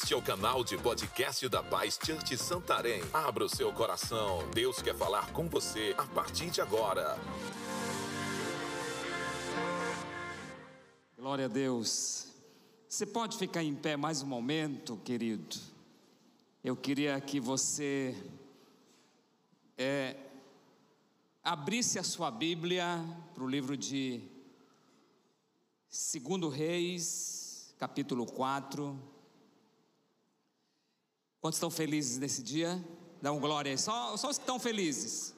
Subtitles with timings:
[0.00, 3.02] Este é o canal de podcast da Paz Church Santarém.
[3.12, 4.48] Abra o seu coração.
[4.54, 7.18] Deus quer falar com você a partir de agora.
[11.16, 12.28] Glória a Deus.
[12.88, 15.56] Você pode ficar em pé mais um momento, querido?
[16.62, 18.16] Eu queria que você
[19.76, 20.16] é,
[21.42, 23.04] abrisse a sua Bíblia
[23.34, 24.22] para o livro de
[25.88, 29.17] Segundo Reis, capítulo 4.
[31.40, 32.84] Quantos estão felizes nesse dia?
[33.22, 33.78] Dá um glória aí.
[33.78, 35.34] Só, só os que estão felizes.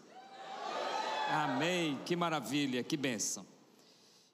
[1.29, 2.01] Amém.
[2.05, 3.47] Que maravilha, que bênção.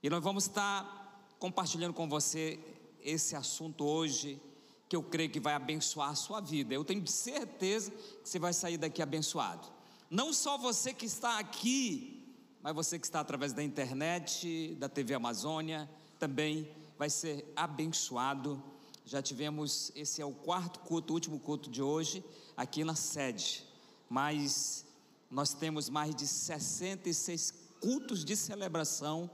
[0.02, 2.58] E nós vamos estar compartilhando com você
[3.00, 4.40] esse assunto hoje,
[4.88, 6.72] que eu creio que vai abençoar a sua vida.
[6.72, 9.66] Eu tenho certeza que você vai sair daqui abençoado.
[10.08, 12.24] Não só você que está aqui,
[12.62, 18.62] mas você que está através da internet, da TV Amazônia, também vai ser abençoado.
[19.08, 22.24] Já tivemos, esse é o quarto culto, o último culto de hoje,
[22.56, 23.64] aqui na sede.
[24.10, 24.84] Mas
[25.30, 29.30] nós temos mais de 66 cultos de celebração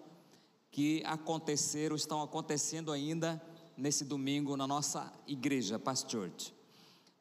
[0.70, 3.42] que aconteceram, estão acontecendo ainda
[3.74, 6.30] nesse domingo na nossa igreja, Pastor.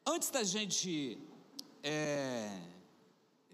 [0.05, 1.17] Antes da gente
[1.81, 2.63] é,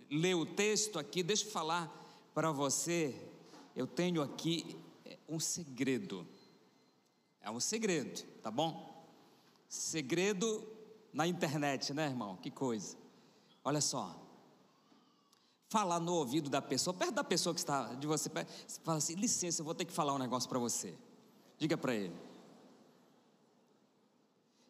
[0.10, 1.88] ler o texto aqui, deixa eu falar
[2.34, 3.14] para você,
[3.76, 4.76] eu tenho aqui
[5.30, 6.26] um segredo.
[7.42, 8.87] É um segredo, tá bom?
[9.68, 10.66] Segredo
[11.12, 12.38] na internet, né, irmão?
[12.38, 12.96] Que coisa.
[13.64, 14.16] Olha só.
[15.70, 19.16] Falar no ouvido da pessoa, perto da pessoa que está de você, você fala assim:
[19.16, 20.98] licença, eu vou ter que falar um negócio para você.
[21.58, 22.16] Diga para ele.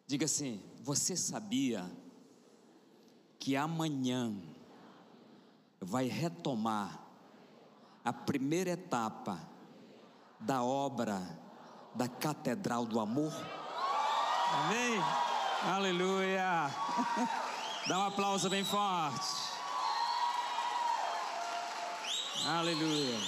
[0.06, 1.88] Diga assim: você sabia
[3.38, 4.34] que amanhã
[5.80, 7.06] vai retomar
[8.04, 9.38] a primeira etapa
[10.40, 11.38] da obra
[11.94, 13.32] da Catedral do Amor?
[14.52, 15.02] Amém?
[15.64, 16.70] Aleluia!
[17.86, 19.26] Dá um aplauso bem forte.
[22.46, 23.18] Aleluia.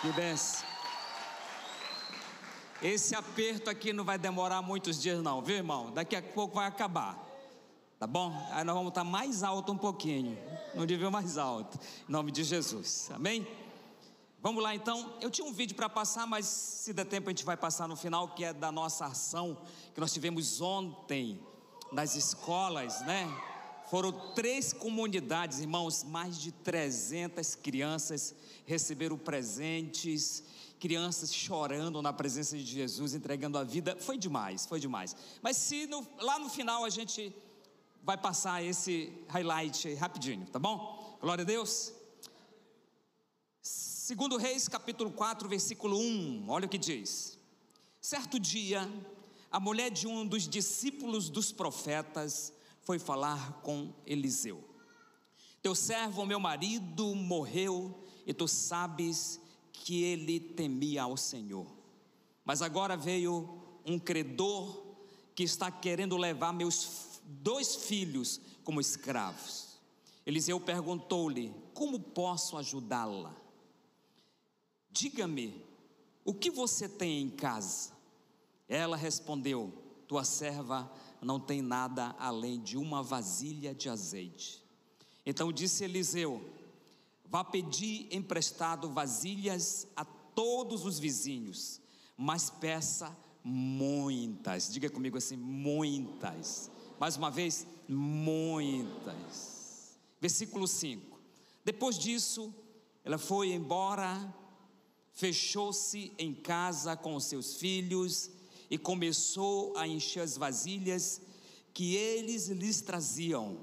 [0.00, 0.66] Que benção.
[2.80, 5.90] Esse aperto aqui não vai demorar muitos dias, não, viu, irmão?
[5.90, 7.18] Daqui a pouco vai acabar.
[7.98, 8.32] Tá bom?
[8.52, 10.38] Aí nós vamos estar mais alto um pouquinho.
[10.74, 11.78] No nível mais alto.
[12.08, 13.10] Em nome de Jesus.
[13.12, 13.46] Amém?
[14.40, 15.16] Vamos lá então.
[15.20, 17.96] Eu tinha um vídeo para passar, mas se der tempo a gente vai passar no
[17.96, 19.58] final, que é da nossa ação
[19.92, 21.40] que nós tivemos ontem
[21.90, 23.26] nas escolas, né?
[23.90, 28.34] Foram três comunidades, irmãos, mais de 300 crianças
[28.64, 30.44] receberam presentes,
[30.78, 33.96] crianças chorando na presença de Jesus, entregando a vida.
[33.98, 35.16] Foi demais, foi demais.
[35.42, 37.34] Mas se no, lá no final a gente
[38.04, 41.18] vai passar esse highlight rapidinho, tá bom?
[41.20, 41.97] Glória a Deus.
[44.08, 47.38] Segundo Reis, capítulo 4, versículo 1, olha o que diz.
[48.00, 48.90] Certo dia,
[49.50, 54.64] a mulher de um dos discípulos dos profetas foi falar com Eliseu.
[55.60, 59.38] Teu servo, meu marido, morreu, e tu sabes
[59.74, 61.66] que ele temia ao Senhor.
[62.46, 64.86] Mas agora veio um credor
[65.34, 69.78] que está querendo levar meus dois filhos como escravos.
[70.24, 73.47] Eliseu perguntou-lhe: Como posso ajudá-la?
[74.90, 75.64] Diga-me,
[76.24, 77.92] o que você tem em casa?
[78.68, 79.72] Ela respondeu:
[80.06, 80.90] Tua serva
[81.22, 84.62] não tem nada além de uma vasilha de azeite.
[85.24, 86.42] Então disse Eliseu:
[87.24, 91.80] Vá pedir emprestado vasilhas a todos os vizinhos,
[92.16, 94.72] mas peça muitas.
[94.72, 96.70] Diga comigo assim: muitas.
[96.98, 99.58] Mais uma vez, muitas.
[100.20, 101.18] Versículo 5.
[101.64, 102.52] Depois disso,
[103.04, 104.34] ela foi embora
[105.18, 108.30] fechou-se em casa com seus filhos
[108.70, 111.20] e começou a encher as vasilhas
[111.74, 113.58] que eles lhes traziam.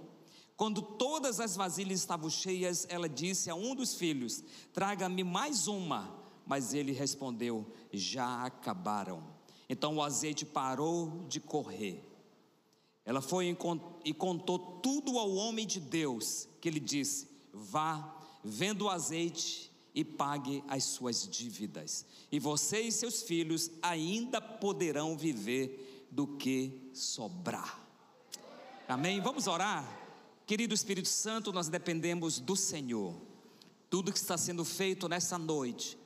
[0.57, 4.43] Quando todas as vasilhas estavam cheias, ela disse a um dos filhos:
[4.73, 6.13] Traga-me mais uma.
[6.45, 9.23] Mas ele respondeu: Já acabaram.
[9.69, 12.03] Então o azeite parou de correr.
[13.05, 13.57] Ela foi
[14.03, 18.13] e contou tudo ao homem de Deus, que lhe disse: Vá,
[18.43, 22.05] venda o azeite e pague as suas dívidas.
[22.29, 27.79] E você e seus filhos ainda poderão viver do que sobrar.
[28.87, 29.21] Amém?
[29.21, 29.89] Vamos orar?
[30.45, 33.15] Querido Espírito Santo, nós dependemos do Senhor.
[33.89, 35.97] Tudo que está sendo feito nessa noite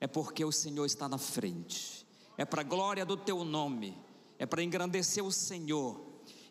[0.00, 2.06] é porque o Senhor está na frente.
[2.38, 3.98] É para a glória do teu nome.
[4.38, 6.00] É para engrandecer o Senhor.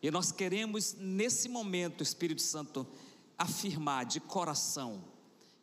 [0.04, 2.86] E nós queremos nesse momento, Espírito Santo,
[3.38, 5.11] afirmar de coração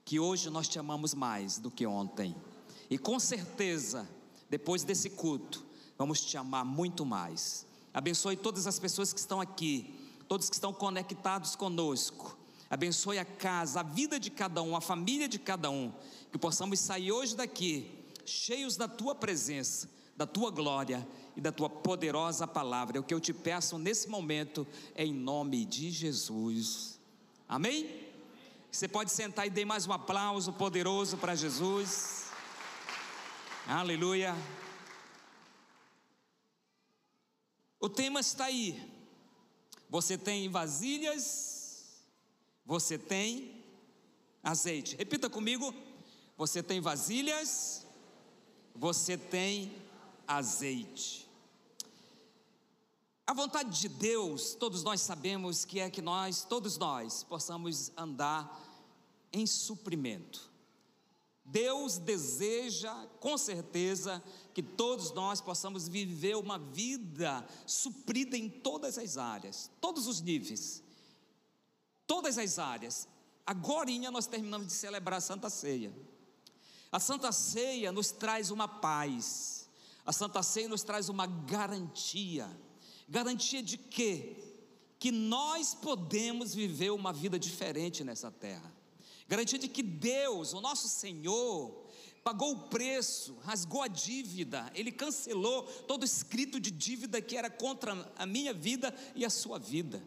[0.08, 2.34] que hoje nós te amamos mais do que ontem.
[2.88, 4.08] E com certeza,
[4.49, 5.62] depois desse culto,
[5.99, 7.66] vamos te amar muito mais.
[7.93, 9.94] Abençoe todas as pessoas que estão aqui,
[10.26, 12.38] todos que estão conectados conosco.
[12.70, 15.93] Abençoe a casa, a vida de cada um, a família de cada um.
[16.32, 17.90] Que possamos sair hoje daqui
[18.25, 21.06] cheios da tua presença, da tua glória
[21.37, 22.96] e da tua poderosa palavra.
[22.96, 24.66] É o que eu te peço nesse momento,
[24.96, 26.99] em nome de Jesus.
[27.46, 28.07] Amém?
[28.70, 32.26] Você pode sentar e dar mais um aplauso poderoso para Jesus.
[33.67, 34.37] Aleluia.
[37.81, 38.91] O tema está aí.
[39.91, 42.03] Você tem vasilhas,
[42.65, 43.65] você tem
[44.43, 44.97] azeite.
[44.97, 45.75] Repita comigo.
[46.37, 47.85] Você tem vasilhas,
[48.73, 49.75] você tem
[50.26, 51.28] azeite.
[53.29, 58.59] A vontade de Deus, todos nós sabemos que é que nós, todos nós, possamos andar
[59.31, 60.51] em suprimento.
[61.45, 62.91] Deus deseja,
[63.21, 70.07] com certeza, que todos nós possamos viver uma vida suprida em todas as áreas, todos
[70.07, 70.83] os níveis,
[72.07, 73.07] todas as áreas.
[73.45, 75.95] Agora nós terminamos de celebrar a Santa Ceia.
[76.91, 79.69] A Santa Ceia nos traz uma paz,
[80.07, 82.49] a Santa Ceia nos traz uma garantia
[83.08, 84.37] Garantia de quê?
[84.99, 88.72] Que nós podemos viver uma vida diferente nessa terra.
[89.26, 91.87] Garantia de que Deus, o nosso Senhor,
[92.22, 98.12] pagou o preço, rasgou a dívida, ele cancelou todo escrito de dívida que era contra
[98.16, 100.02] a minha vida e a sua vida.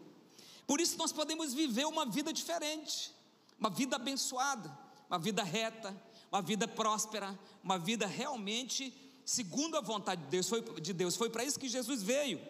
[0.66, 3.12] Por isso nós podemos viver uma vida diferente,
[3.58, 4.76] uma vida abençoada,
[5.08, 5.96] uma vida reta,
[6.30, 8.94] uma vida próspera, uma vida realmente
[9.24, 10.48] segundo a vontade de Deus.
[10.48, 11.16] Foi, de Deus.
[11.16, 12.40] Foi para isso que Jesus veio.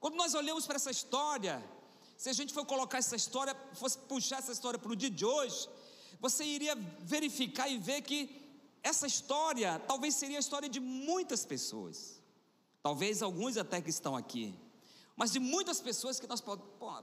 [0.00, 1.62] Quando nós olhamos para essa história,
[2.16, 5.24] se a gente for colocar essa história, fosse puxar essa história para o dia de
[5.24, 5.68] hoje,
[6.20, 8.46] você iria verificar e ver que
[8.82, 12.20] essa história talvez seria a história de muitas pessoas,
[12.82, 14.54] talvez alguns até que estão aqui,
[15.16, 16.42] mas de muitas pessoas que nós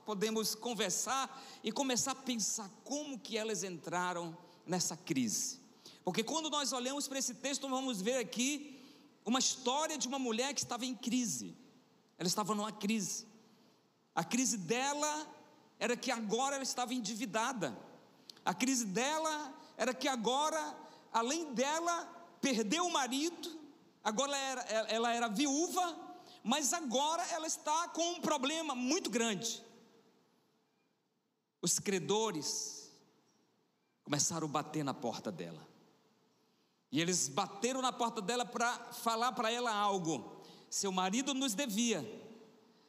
[0.05, 5.59] podemos conversar e começar a pensar como que elas entraram nessa crise.
[6.03, 8.81] Porque quando nós olhamos para esse texto, vamos ver aqui
[9.25, 11.57] uma história de uma mulher que estava em crise.
[12.17, 13.27] Ela estava numa crise.
[14.13, 15.27] A crise dela
[15.79, 17.77] era que agora ela estava endividada.
[18.43, 20.77] A crise dela era que agora,
[21.11, 22.05] além dela,
[22.39, 23.59] perdeu o marido,
[24.03, 25.97] agora ela era, ela era viúva,
[26.43, 29.63] mas agora ela está com um problema muito grande.
[31.61, 32.91] Os credores
[34.03, 35.67] começaram a bater na porta dela.
[36.91, 40.34] E eles bateram na porta dela para falar para ela algo.
[40.75, 42.03] Seu marido nos devia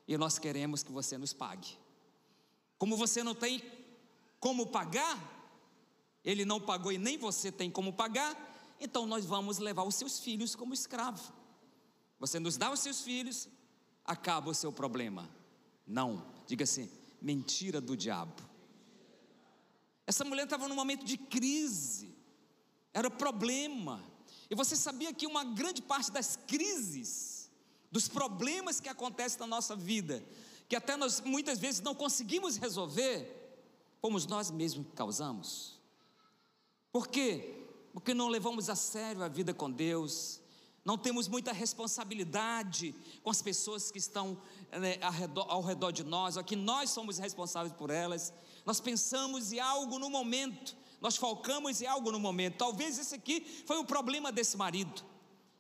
[0.09, 1.79] e nós queremos que você nos pague.
[2.79, 3.63] Como você não tem
[4.41, 5.17] como pagar,
[6.25, 8.35] ele não pagou e nem você tem como pagar,
[8.81, 11.33] então nós vamos levar os seus filhos como escravo.
[12.19, 13.49] Você nos dá os seus filhos,
[14.05, 15.31] acaba o seu problema.
[15.87, 16.91] Não, diga assim:
[17.23, 18.43] mentira do diabo.
[20.05, 22.13] Essa mulher estava num momento de crise,
[22.93, 24.03] era problema.
[24.51, 27.36] E você sabia que uma grande parte das crises
[27.97, 30.23] dos problemas que acontecem na nossa vida,
[30.69, 33.59] que até nós muitas vezes não conseguimos resolver,
[34.03, 35.81] fomos nós mesmos que causamos.
[36.93, 37.65] Por quê?
[37.95, 40.43] Porque não levamos a sério a vida com Deus,
[40.85, 46.05] não temos muita responsabilidade com as pessoas que estão né, ao, redor, ao redor de
[46.05, 48.31] nós, ou que nós somos responsáveis por elas.
[48.67, 52.59] Nós pensamos em algo no momento, nós focamos em algo no momento.
[52.59, 55.16] Talvez esse aqui foi o problema desse marido.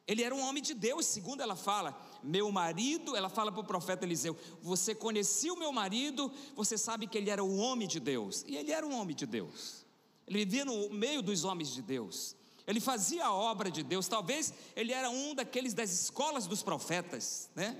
[0.07, 2.01] Ele era um homem de Deus, segundo ela fala.
[2.23, 7.07] Meu marido, ela fala para o profeta Eliseu: Você conhecia o meu marido, você sabe
[7.07, 8.45] que ele era um homem de Deus.
[8.47, 9.85] E ele era um homem de Deus.
[10.27, 12.37] Ele vivia no meio dos homens de Deus.
[12.67, 14.09] Ele fazia a obra de Deus.
[14.09, 17.77] Talvez ele era um daqueles das escolas dos profetas, né?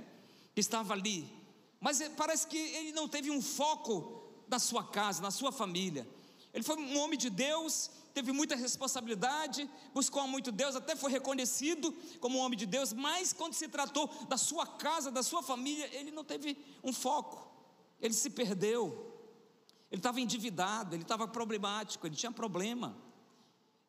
[0.55, 1.29] Que estava ali.
[1.81, 6.07] Mas parece que ele não teve um foco na sua casa, na sua família.
[6.55, 11.93] Ele foi um homem de Deus, teve muita responsabilidade, buscou muito Deus, até foi reconhecido
[12.19, 15.87] como um homem de Deus, mas quando se tratou da sua casa, da sua família,
[15.95, 17.47] ele não teve um foco,
[18.01, 19.13] ele se perdeu,
[19.91, 22.97] ele estava endividado, ele estava problemático, ele tinha problema.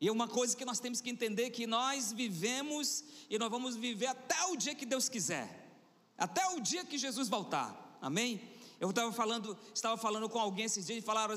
[0.01, 3.77] E é uma coisa que nós temos que entender que nós vivemos e nós vamos
[3.77, 5.72] viver até o dia que Deus quiser,
[6.17, 7.98] até o dia que Jesus voltar.
[8.01, 8.41] Amém?
[8.79, 11.34] Eu estava falando, estava falando com alguém esses dias e falaram,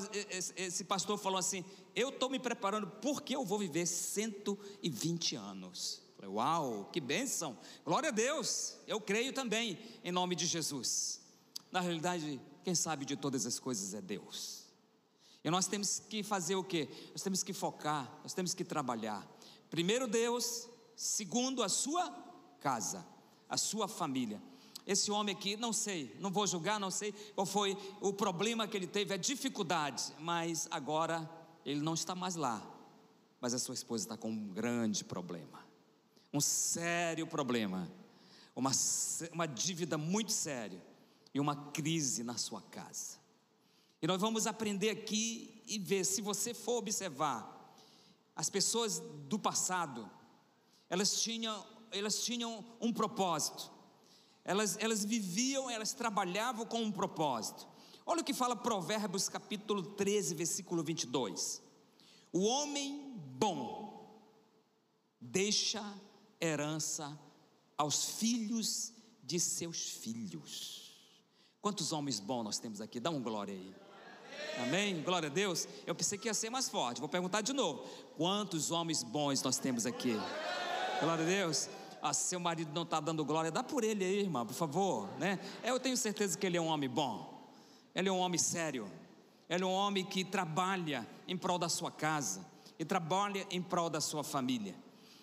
[0.55, 6.01] esse pastor falou assim: Eu estou me preparando porque eu vou viver 120 anos.
[6.15, 7.57] Falei, uau, que bênção!
[7.83, 8.77] Glória a Deus!
[8.87, 11.19] Eu creio também em nome de Jesus.
[11.71, 14.67] Na realidade, quem sabe de todas as coisas é Deus.
[15.43, 16.87] E nós temos que fazer o quê?
[17.11, 19.27] Nós temos que focar, nós temos que trabalhar.
[19.69, 22.09] Primeiro Deus, segundo a sua
[22.59, 23.05] casa,
[23.49, 24.41] a sua família.
[24.85, 28.77] esse homem aqui, não sei, não vou julgar, não sei qual foi o problema que
[28.77, 31.29] ele teve, a dificuldade, mas agora
[31.65, 32.61] ele não está mais lá.
[33.39, 35.65] Mas a sua esposa está com um grande problema,
[36.31, 37.91] um sério problema,
[38.55, 38.71] uma,
[39.31, 40.81] uma dívida muito séria
[41.33, 43.19] e uma crise na sua casa.
[44.01, 47.75] E nós vamos aprender aqui e ver, se você for observar,
[48.35, 50.09] as pessoas do passado,
[50.89, 53.71] elas tinham, elas tinham um propósito,
[54.43, 57.67] elas, elas viviam, elas trabalhavam com um propósito.
[58.05, 61.61] Olha o que fala Provérbios capítulo 13, versículo 22.
[62.33, 63.91] O homem bom
[65.19, 65.83] deixa
[66.39, 67.17] herança
[67.77, 68.93] aos filhos
[69.23, 70.91] de seus filhos.
[71.61, 72.99] Quantos homens bons nós temos aqui?
[72.99, 73.75] Dá um glória aí.
[74.63, 75.01] Amém?
[75.03, 75.67] Glória a Deus.
[75.85, 76.99] Eu pensei que ia ser mais forte.
[76.99, 77.83] Vou perguntar de novo.
[78.17, 80.13] Quantos homens bons nós temos aqui?
[80.99, 81.69] Glória a Deus.
[82.01, 85.07] Ah, se seu marido não está dando glória, dá por ele aí, irmã, por favor.
[85.19, 85.39] Né?
[85.63, 87.30] Eu tenho certeza que ele é um homem bom.
[87.93, 88.91] Ele é um homem sério.
[89.49, 92.45] Ele é um homem que trabalha em prol da sua casa
[92.79, 94.75] e trabalha em prol da sua família.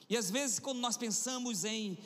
[0.08, 1.98] E às vezes, quando nós pensamos em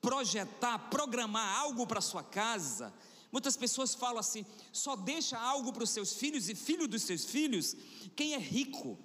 [0.00, 2.92] projetar, programar algo para sua casa,
[3.34, 7.24] Muitas pessoas falam assim: só deixa algo para os seus filhos e filho dos seus
[7.24, 7.74] filhos
[8.14, 8.96] quem é rico.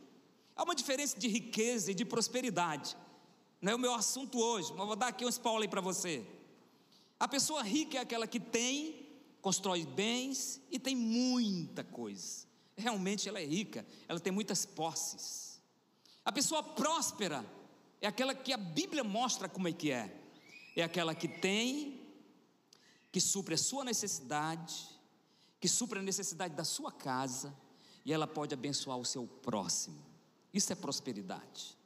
[0.55, 2.95] Há uma diferença de riqueza e de prosperidade.
[3.59, 6.23] Não é o meu assunto hoje, mas vou dar aqui um spoiler para você.
[7.19, 8.98] A pessoa rica é aquela que tem,
[9.41, 12.47] constrói bens e tem muita coisa.
[12.75, 15.61] Realmente ela é rica, ela tem muitas posses.
[16.23, 17.45] A pessoa próspera
[18.01, 20.15] é aquela que a Bíblia mostra como é que é.
[20.75, 22.07] É aquela que tem,
[23.11, 24.87] que supre a sua necessidade,
[25.59, 27.53] que supre a necessidade da sua casa,
[28.05, 30.03] e ela pode abençoar o seu próximo.
[30.53, 31.77] Isso é prosperidade.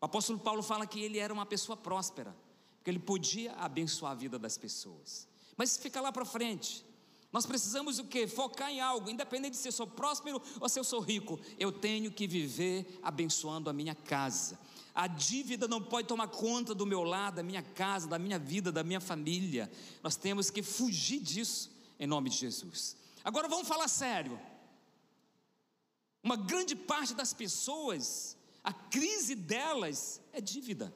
[0.00, 2.34] O apóstolo Paulo fala que ele era uma pessoa próspera,
[2.76, 5.26] porque ele podia abençoar a vida das pessoas.
[5.56, 6.84] Mas fica lá para frente.
[7.30, 8.26] Nós precisamos o que?
[8.26, 12.10] Focar em algo, independente se eu sou próspero ou se eu sou rico, eu tenho
[12.10, 14.58] que viver abençoando a minha casa.
[14.94, 18.72] A dívida não pode tomar conta do meu lado, da minha casa, da minha vida,
[18.72, 19.70] da minha família.
[20.02, 21.70] Nós temos que fugir disso
[22.00, 22.96] em nome de Jesus.
[23.22, 24.40] Agora vamos falar sério.
[26.22, 30.92] Uma grande parte das pessoas, a crise delas é dívida.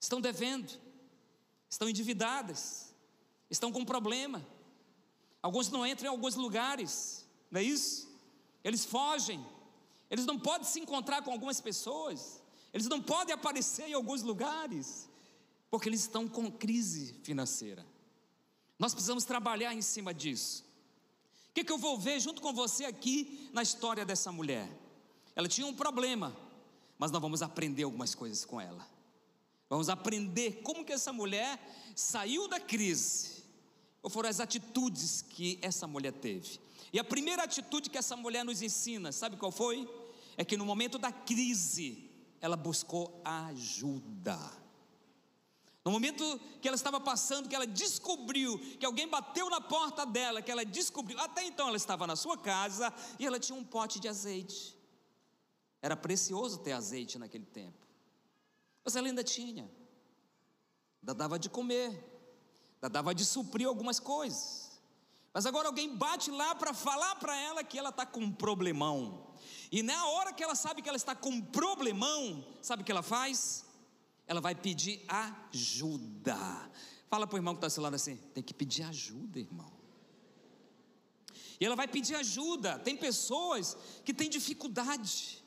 [0.00, 0.72] Estão devendo,
[1.68, 2.94] estão endividadas,
[3.50, 4.46] estão com problema.
[5.46, 8.08] Alguns não entram em alguns lugares, não é isso?
[8.64, 9.46] Eles fogem,
[10.10, 12.42] eles não podem se encontrar com algumas pessoas.
[12.74, 15.08] Eles não podem aparecer em alguns lugares,
[15.70, 17.86] porque eles estão com crise financeira.
[18.76, 20.64] Nós precisamos trabalhar em cima disso.
[21.50, 24.68] O que, que eu vou ver junto com você aqui na história dessa mulher?
[25.36, 26.36] Ela tinha um problema,
[26.98, 28.84] mas nós vamos aprender algumas coisas com ela.
[29.70, 31.56] Vamos aprender como que essa mulher
[31.94, 33.35] saiu da crise.
[34.06, 36.60] Ou foram as atitudes que essa mulher teve.
[36.92, 39.84] E a primeira atitude que essa mulher nos ensina, sabe qual foi?
[40.36, 42.08] É que no momento da crise,
[42.40, 44.38] ela buscou ajuda.
[45.84, 50.40] No momento que ela estava passando, que ela descobriu que alguém bateu na porta dela,
[50.40, 53.98] que ela descobriu, até então ela estava na sua casa e ela tinha um pote
[53.98, 54.78] de azeite.
[55.82, 57.84] Era precioso ter azeite naquele tempo.
[58.84, 59.68] Mas ela ainda tinha.
[61.02, 62.15] Ainda dava de comer,
[62.88, 64.80] dava de suprir algumas coisas.
[65.32, 69.26] Mas agora alguém bate lá para falar para ela que ela está com um problemão.
[69.70, 72.90] E na hora que ela sabe que ela está com um problemão, sabe o que
[72.92, 73.64] ela faz?
[74.26, 76.36] Ela vai pedir ajuda.
[77.08, 79.72] Fala para o irmão que está seu lado assim: tem que pedir ajuda, irmão.
[81.60, 82.78] E ela vai pedir ajuda.
[82.78, 85.44] Tem pessoas que têm dificuldade.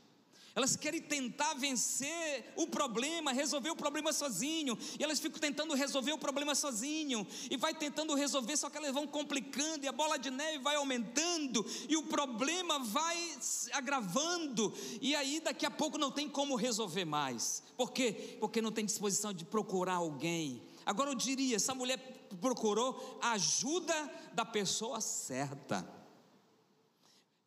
[0.59, 6.11] Elas querem tentar vencer o problema, resolver o problema sozinho, e elas ficam tentando resolver
[6.11, 10.19] o problema sozinho, e vai tentando resolver, só que elas vão complicando, e a bola
[10.19, 13.37] de neve vai aumentando, e o problema vai
[13.71, 17.63] agravando, e aí daqui a pouco não tem como resolver mais.
[17.77, 18.35] Por quê?
[18.41, 20.61] Porque não tem disposição de procurar alguém.
[20.85, 21.99] Agora eu diria, essa mulher
[22.41, 23.95] procurou a ajuda
[24.33, 25.98] da pessoa certa.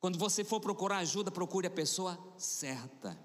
[0.03, 3.17] Quando você for procurar ajuda, procure a pessoa certa.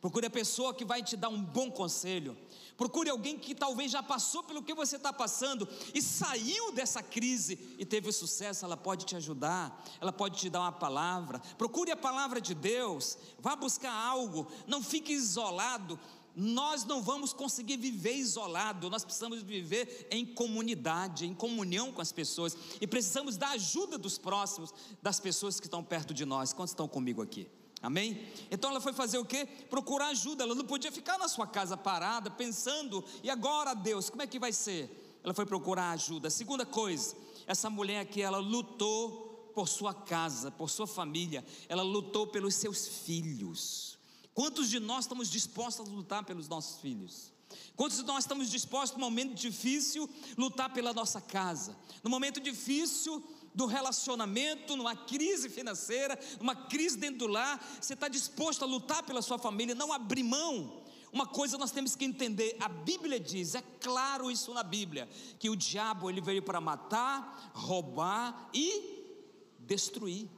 [0.00, 2.36] Procure a pessoa que vai te dar um bom conselho.
[2.76, 7.76] Procure alguém que talvez já passou pelo que você está passando e saiu dessa crise
[7.78, 8.64] e teve sucesso.
[8.64, 11.38] Ela pode te ajudar, ela pode te dar uma palavra.
[11.56, 15.96] Procure a palavra de Deus, vá buscar algo, não fique isolado
[16.36, 22.12] nós não vamos conseguir viver isolado, nós precisamos viver em comunidade, em comunhão com as
[22.12, 26.52] pessoas, e precisamos da ajuda dos próximos, das pessoas que estão perto de nós.
[26.52, 27.48] Quantos estão comigo aqui?
[27.82, 28.26] Amém?
[28.50, 29.46] Então ela foi fazer o quê?
[29.70, 30.44] Procurar ajuda.
[30.44, 34.38] Ela não podia ficar na sua casa parada, pensando, e agora, Deus, como é que
[34.38, 35.04] vai ser?
[35.26, 36.30] ela foi procurar ajuda.
[36.30, 37.16] Segunda coisa,
[37.48, 42.86] essa mulher aqui, ela lutou por sua casa, por sua família, ela lutou pelos seus
[42.86, 43.95] filhos.
[44.36, 47.32] Quantos de nós estamos dispostos a lutar pelos nossos filhos?
[47.74, 51.74] Quantos de nós estamos dispostos, no momento difícil, lutar pela nossa casa?
[52.04, 53.24] No momento difícil
[53.54, 59.02] do relacionamento, numa crise financeira, numa crise dentro do lar, você está disposto a lutar
[59.04, 60.84] pela sua família, não abrir mão.
[61.10, 65.48] Uma coisa nós temos que entender, a Bíblia diz, é claro isso na Bíblia, que
[65.48, 69.14] o diabo ele veio para matar, roubar e
[69.60, 70.28] destruir.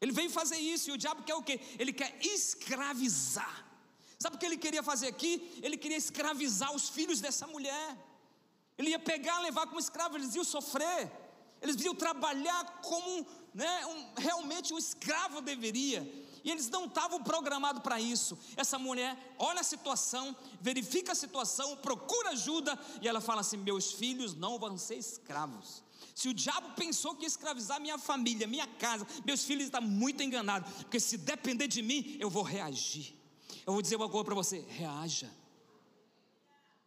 [0.00, 1.60] Ele veio fazer isso, e o diabo quer o quê?
[1.78, 3.66] Ele quer escravizar.
[4.18, 5.60] Sabe o que ele queria fazer aqui?
[5.62, 7.96] Ele queria escravizar os filhos dessa mulher.
[8.76, 11.10] Ele ia pegar, levar como escravo, eles iam sofrer.
[11.60, 16.00] Eles iam trabalhar como né, um, realmente um escravo deveria.
[16.44, 18.38] E eles não estavam programados para isso.
[18.56, 23.92] Essa mulher olha a situação, verifica a situação, procura ajuda, e ela fala assim: Meus
[23.92, 25.82] filhos não vão ser escravos.
[26.18, 30.20] Se o diabo pensou que ia escravizar minha família, minha casa, meus filhos estão muito
[30.20, 33.14] enganados, porque se depender de mim, eu vou reagir.
[33.64, 35.32] Eu vou dizer uma coisa para você: reaja.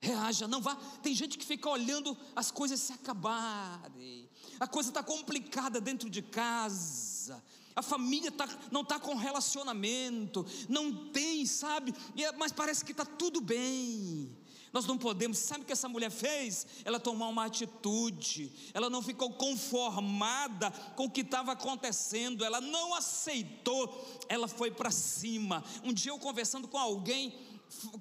[0.02, 0.76] Reaja, não vá.
[1.02, 4.30] Tem gente que fica olhando as coisas se acabarem.
[4.60, 7.42] A coisa está complicada dentro de casa.
[7.74, 10.46] A família tá, não está com relacionamento.
[10.68, 11.94] Não tem, sabe?
[12.18, 14.38] É, mas parece que está tudo bem.
[14.74, 16.66] Nós não podemos, sabe o que essa mulher fez?
[16.86, 22.96] Ela tomou uma atitude, ela não ficou conformada com o que estava acontecendo, ela não
[22.96, 25.62] aceitou, ela foi para cima.
[25.84, 27.34] Um dia eu conversando com alguém,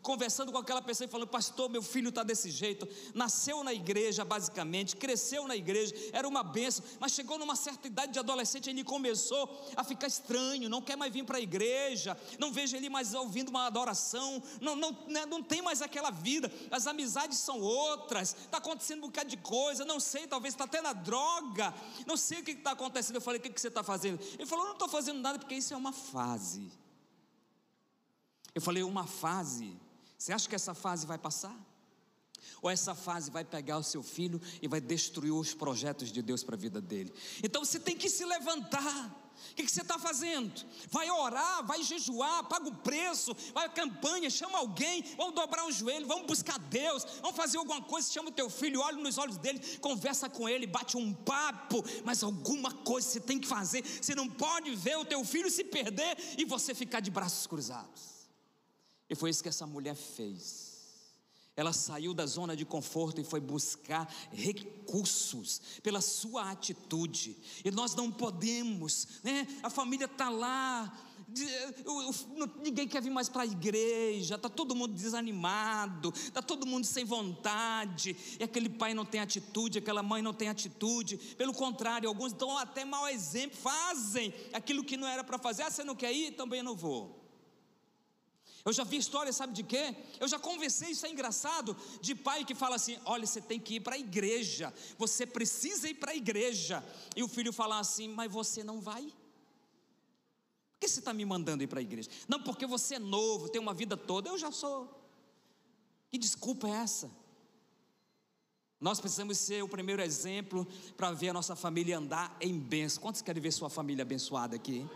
[0.02, 2.88] conversando com aquela pessoa e falando: Pastor, meu filho está desse jeito.
[3.14, 8.12] Nasceu na igreja, basicamente, cresceu na igreja, era uma benção, mas chegou numa certa idade
[8.12, 12.52] de adolescente, ele começou a ficar estranho, não quer mais vir para a igreja, não
[12.52, 16.86] vejo ele mais ouvindo uma adoração, não, não, né, não tem mais aquela vida, as
[16.86, 20.92] amizades são outras, está acontecendo um bocado de coisa, não sei, talvez está até na
[20.92, 21.74] droga,
[22.06, 23.16] não sei o que está acontecendo.
[23.16, 24.20] Eu falei: O que, que você está fazendo?
[24.34, 26.70] Ele falou: Não estou fazendo nada, porque isso é uma fase.
[28.54, 29.76] Eu falei, uma fase.
[30.18, 31.56] Você acha que essa fase vai passar?
[32.62, 36.42] Ou essa fase vai pegar o seu filho e vai destruir os projetos de Deus
[36.42, 37.12] para a vida dele?
[37.42, 39.16] Então você tem que se levantar.
[39.52, 40.52] O que, você está fazendo?
[40.90, 45.72] Vai orar, vai jejuar, paga o preço, vai à campanha, chama alguém, vamos dobrar o
[45.72, 49.38] joelho, vamos buscar Deus, vamos fazer alguma coisa, chama o teu filho, olha nos olhos
[49.38, 53.82] dele, conversa com ele, bate um papo, mas alguma coisa você tem que fazer.
[53.82, 58.09] Você não pode ver o teu filho se perder e você ficar de braços cruzados.
[59.10, 60.70] E foi isso que essa mulher fez.
[61.56, 67.36] Ela saiu da zona de conforto e foi buscar recursos pela sua atitude.
[67.64, 69.46] E nós não podemos, né?
[69.62, 70.96] A família está lá,
[72.62, 77.04] ninguém quer vir mais para a igreja, está todo mundo desanimado, está todo mundo sem
[77.04, 82.32] vontade, e aquele pai não tem atitude, aquela mãe não tem atitude, pelo contrário, alguns
[82.32, 86.12] dão até mau exemplo, fazem aquilo que não era para fazer, ah, você não quer
[86.12, 86.32] ir?
[86.36, 87.19] Também não vou.
[88.64, 89.94] Eu já vi história, sabe de quê?
[90.18, 93.76] Eu já conversei, isso é engraçado, de pai que fala assim: olha, você tem que
[93.76, 96.84] ir para a igreja, você precisa ir para a igreja.
[97.16, 99.02] E o filho fala assim: mas você não vai?
[100.72, 102.10] Por que você está me mandando ir para a igreja?
[102.28, 104.88] Não, porque você é novo, tem uma vida toda, eu já sou.
[106.10, 107.10] Que desculpa é essa?
[108.80, 113.02] Nós precisamos ser o primeiro exemplo para ver a nossa família andar em bênção.
[113.02, 114.88] Quantos querem ver sua família abençoada aqui?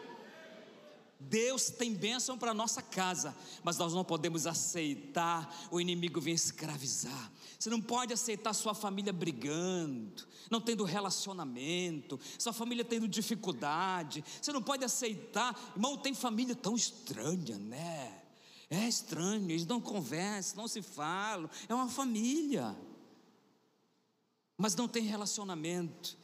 [1.28, 7.32] Deus tem bênção para nossa casa, mas nós não podemos aceitar o inimigo vir escravizar.
[7.58, 14.24] Você não pode aceitar sua família brigando, não tendo relacionamento, sua família tendo dificuldade.
[14.40, 18.22] Você não pode aceitar, irmão, tem família tão estranha, né?
[18.68, 22.76] É estranho, eles não conversam, não se falam, é uma família,
[24.56, 26.16] mas não tem relacionamento.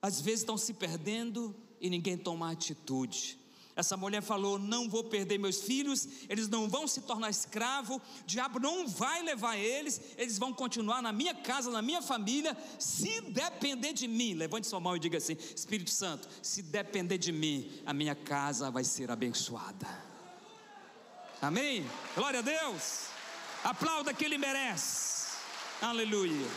[0.00, 3.38] Às vezes estão se perdendo e ninguém toma atitude.
[3.76, 8.02] Essa mulher falou: Não vou perder meus filhos, eles não vão se tornar escravo, o
[8.26, 13.20] diabo não vai levar eles, eles vão continuar na minha casa, na minha família, se
[13.20, 14.32] depender de mim.
[14.32, 18.70] Levante sua mão e diga assim: Espírito Santo, se depender de mim, a minha casa
[18.70, 19.86] vai ser abençoada.
[21.42, 21.84] Amém?
[22.14, 23.08] Glória a Deus.
[23.62, 25.36] Aplauda que ele merece.
[25.82, 26.48] Aleluia.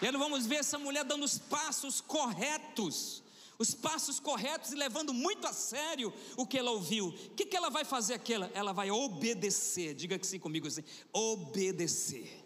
[0.00, 3.21] E aí vamos ver essa mulher dando os passos corretos
[3.62, 7.08] os passos corretos e levando muito a sério o que ela ouviu.
[7.08, 8.50] O que, que ela vai fazer aquela?
[8.54, 9.94] Ela vai obedecer.
[9.94, 12.44] Diga que sim comigo assim: obedecer.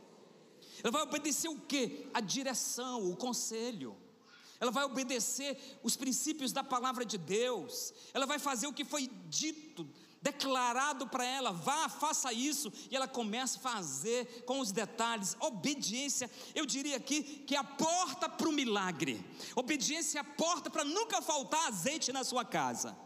[0.85, 2.07] Ela vai obedecer o que?
[2.13, 3.97] A direção, o conselho.
[4.61, 7.93] Ela vai obedecer os princípios da palavra de Deus.
[8.13, 9.89] Ela vai fazer o que foi dito
[10.27, 15.37] declarado para ela, vá, faça isso, e ela começa a fazer com os detalhes.
[15.39, 19.25] Obediência, eu diria aqui que é a porta para o milagre.
[19.55, 22.97] Obediência é a porta para nunca faltar azeite na sua casa.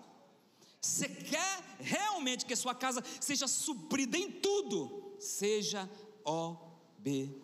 [0.80, 5.14] Você quer realmente que a sua casa seja suprida em tudo?
[5.18, 5.86] Seja
[6.24, 7.38] obediente.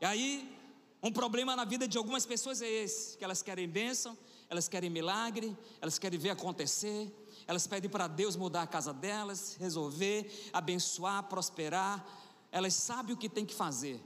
[0.00, 0.52] E aí,
[1.00, 4.18] um problema na vida de algumas pessoas é esse: que elas querem bênção,
[4.50, 7.08] elas querem milagre, elas querem ver acontecer,
[7.46, 12.04] elas pedem para Deus mudar a casa delas, resolver, abençoar, prosperar.
[12.50, 14.00] Elas sabem o que tem que fazer,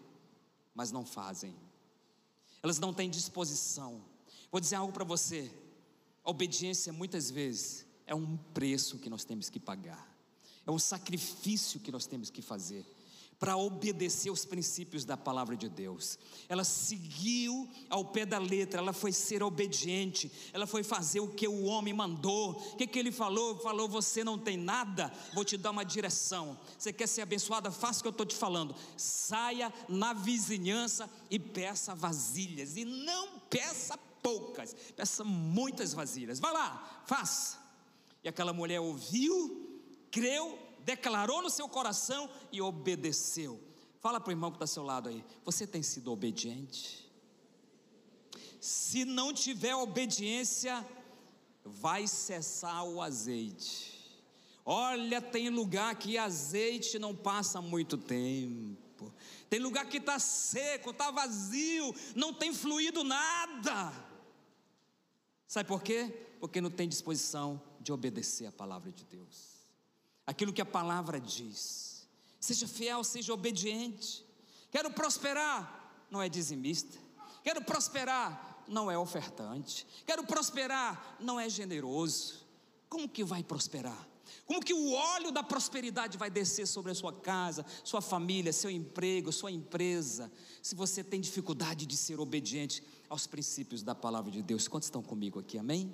[0.74, 1.54] mas não fazem.
[2.62, 4.02] Elas não têm disposição.
[4.50, 5.50] Vou dizer algo para você:
[6.24, 10.12] a obediência muitas vezes é um preço que nós temos que pagar,
[10.66, 12.84] é um sacrifício que nós temos que fazer
[13.38, 16.18] para obedecer os princípios da palavra de Deus.
[16.48, 21.46] Ela seguiu ao pé da letra, ela foi ser obediente, ela foi fazer o que
[21.46, 22.52] o homem mandou.
[22.52, 23.56] O que, que ele falou?
[23.60, 26.58] Falou: Você não tem nada, vou te dar uma direção.
[26.76, 27.70] Você quer ser abençoada?
[27.70, 28.74] Faça o que eu estou te falando.
[28.96, 36.40] Saia na vizinhança e peça vasilhas, e não peça poucas, peça muitas vasilhas.
[36.40, 37.58] Vá lá, faça.
[38.24, 43.60] E aquela mulher ouviu, creu declarou no seu coração e obedeceu.
[44.00, 47.06] Fala para o irmão que está ao seu lado aí: você tem sido obediente?
[48.58, 50.86] Se não tiver obediência,
[51.62, 53.98] vai cessar o azeite.
[54.64, 59.12] Olha, tem lugar que azeite não passa muito tempo.
[59.50, 63.92] Tem lugar que está seco, está vazio, não tem fluído nada.
[65.46, 66.26] Sabe por quê?
[66.40, 69.57] Porque não tem disposição de obedecer a palavra de Deus
[70.28, 72.06] aquilo que a palavra diz.
[72.38, 74.22] Seja fiel, seja obediente.
[74.70, 76.98] Quero prosperar, não é dizimista.
[77.42, 79.86] Quero prosperar, não é ofertante.
[80.06, 82.46] Quero prosperar, não é generoso.
[82.90, 84.06] Como que vai prosperar?
[84.44, 88.70] Como que o óleo da prosperidade vai descer sobre a sua casa, sua família, seu
[88.70, 90.30] emprego, sua empresa,
[90.62, 94.68] se você tem dificuldade de ser obediente aos princípios da palavra de Deus?
[94.68, 95.56] Quantos estão comigo aqui?
[95.56, 95.90] Amém?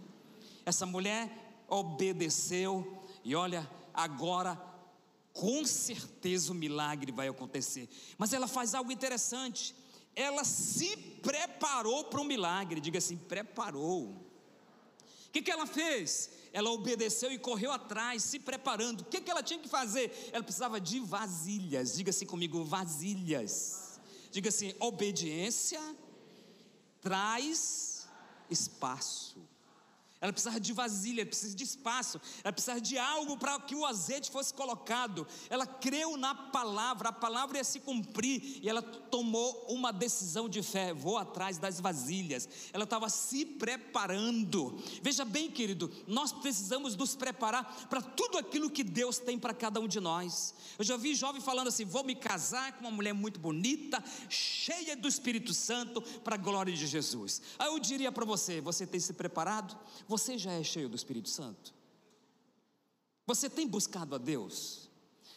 [0.67, 4.61] Essa mulher obedeceu e olha, agora
[5.33, 7.89] com certeza o milagre vai acontecer.
[8.17, 9.75] Mas ela faz algo interessante.
[10.15, 12.81] Ela se preparou para o milagre.
[12.81, 14.11] Diga assim: preparou.
[14.11, 16.31] O que, que ela fez?
[16.53, 19.01] Ela obedeceu e correu atrás, se preparando.
[19.01, 20.31] O que, que ela tinha que fazer?
[20.33, 21.97] Ela precisava de vasilhas.
[21.97, 24.01] Diga assim comigo: vasilhas.
[24.31, 25.81] Diga assim: obediência
[27.01, 28.09] traz
[28.49, 29.37] espaço.
[30.25, 33.85] Ela precisava de vasilha, ela precisava de espaço, ela precisava de algo para que o
[33.85, 35.27] azeite fosse colocado.
[35.51, 40.63] Ela creu na palavra, a palavra ia se cumprir e ela tomou uma decisão de
[40.63, 40.95] fé.
[40.95, 42.49] Vou atrás das vasilhas.
[42.73, 44.83] Ela estava se preparando.
[45.03, 49.79] Veja bem, querido, nós precisamos nos preparar para tudo aquilo que Deus tem para cada
[49.79, 50.55] um de nós.
[50.79, 54.97] Eu já vi jovem falando assim: vou me casar com uma mulher muito bonita, cheia
[54.97, 57.43] do Espírito Santo, para a glória de Jesus.
[57.59, 59.79] Aí eu diria para você: você tem se preparado?
[60.15, 61.75] Você já é cheio do Espírito Santo?
[63.27, 64.89] Você tem buscado a Deus?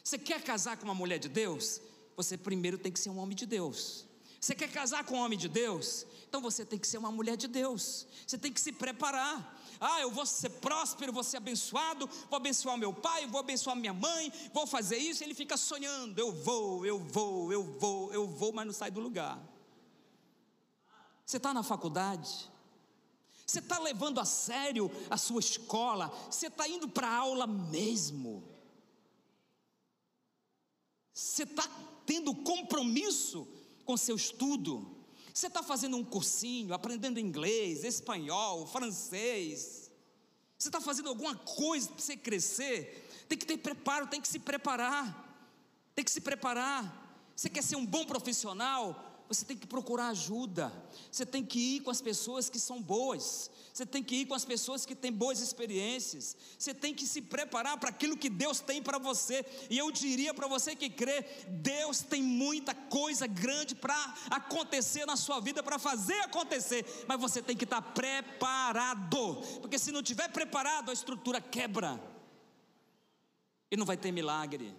[0.04, 1.82] Você quer casar com uma mulher de Deus?
[2.16, 4.06] Você primeiro tem que ser um homem de Deus.
[4.40, 6.06] Você quer casar com um homem de Deus?
[6.30, 8.06] Então você tem que ser uma mulher de Deus.
[8.28, 9.60] Você tem que se preparar.
[9.82, 13.96] Ah, eu vou ser próspero, vou ser abençoado, vou abençoar meu pai, vou abençoar minha
[13.96, 15.24] mãe, vou fazer isso.
[15.24, 19.00] Ele fica sonhando: eu vou, eu vou, eu vou, eu vou, mas não sai do
[19.00, 19.42] lugar.
[21.26, 22.48] Você está na faculdade,
[23.48, 26.10] você está levando a sério a sua escola?
[26.30, 28.44] Você está indo para a aula mesmo?
[31.14, 31.64] Você está
[32.06, 33.48] tendo compromisso
[33.86, 34.98] com seu estudo?
[35.34, 39.90] Você está fazendo um cursinho, aprendendo inglês, espanhol, francês?
[40.58, 43.26] Você está fazendo alguma coisa para você crescer?
[43.30, 45.24] Tem que ter preparo, tem que se preparar.
[45.96, 47.32] Tem que se preparar.
[47.34, 49.07] Você quer ser um bom profissional?
[49.28, 50.72] Você tem que procurar ajuda,
[51.12, 54.34] você tem que ir com as pessoas que são boas, você tem que ir com
[54.34, 58.60] as pessoas que têm boas experiências, você tem que se preparar para aquilo que Deus
[58.60, 63.76] tem para você, e eu diria para você que crê: Deus tem muita coisa grande
[63.76, 63.96] para
[64.30, 69.92] acontecer na sua vida, para fazer acontecer, mas você tem que estar preparado, porque se
[69.92, 72.02] não tiver preparado, a estrutura quebra,
[73.70, 74.74] e não vai ter milagre.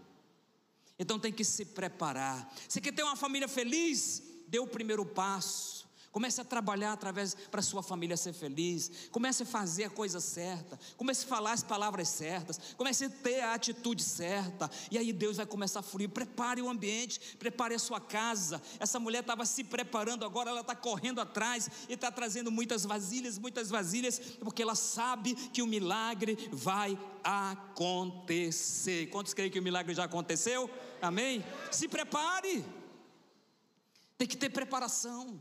[0.99, 2.53] Então tem que se preparar.
[2.69, 4.23] Você quer ter uma família feliz?
[4.49, 5.89] Dê o primeiro passo.
[6.11, 8.91] Comece a trabalhar através para sua família ser feliz.
[9.11, 10.79] Comece a fazer a coisa certa.
[10.97, 12.59] Comece a falar as palavras certas.
[12.77, 14.71] Comece a ter a atitude certa.
[14.91, 16.09] E aí Deus vai começar a fluir.
[16.09, 18.61] Prepare o ambiente, prepare a sua casa.
[18.81, 23.39] Essa mulher estava se preparando agora, ela está correndo atrás e está trazendo muitas vasilhas,
[23.39, 29.07] muitas vasilhas, porque ela sabe que o milagre vai acontecer.
[29.11, 30.71] Quantos creem que o milagre já aconteceu?
[31.03, 31.45] Amém?
[31.71, 32.78] Se prepare.
[34.19, 35.41] Tem que ter preparação.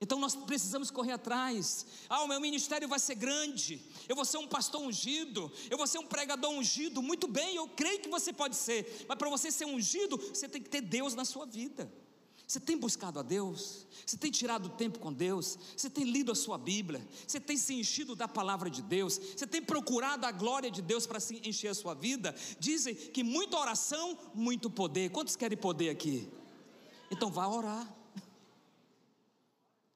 [0.00, 1.86] Então nós precisamos correr atrás.
[2.08, 3.80] Ah, o meu ministério vai ser grande.
[4.08, 5.50] Eu vou ser um pastor ungido.
[5.70, 7.02] Eu vou ser um pregador ungido.
[7.02, 9.04] Muito bem, eu creio que você pode ser.
[9.08, 11.92] Mas para você ser ungido, você tem que ter Deus na sua vida.
[12.48, 13.86] Você tem buscado a Deus?
[14.04, 15.56] Você tem tirado tempo com Deus?
[15.76, 17.06] Você tem lido a sua Bíblia?
[17.26, 19.18] Você tem se enchido da palavra de Deus?
[19.18, 22.34] Você tem procurado a glória de Deus para se encher a sua vida?
[22.58, 25.10] Dizem que muita oração, muito poder.
[25.10, 26.28] Quantos querem poder aqui?
[27.12, 27.86] Então vá orar.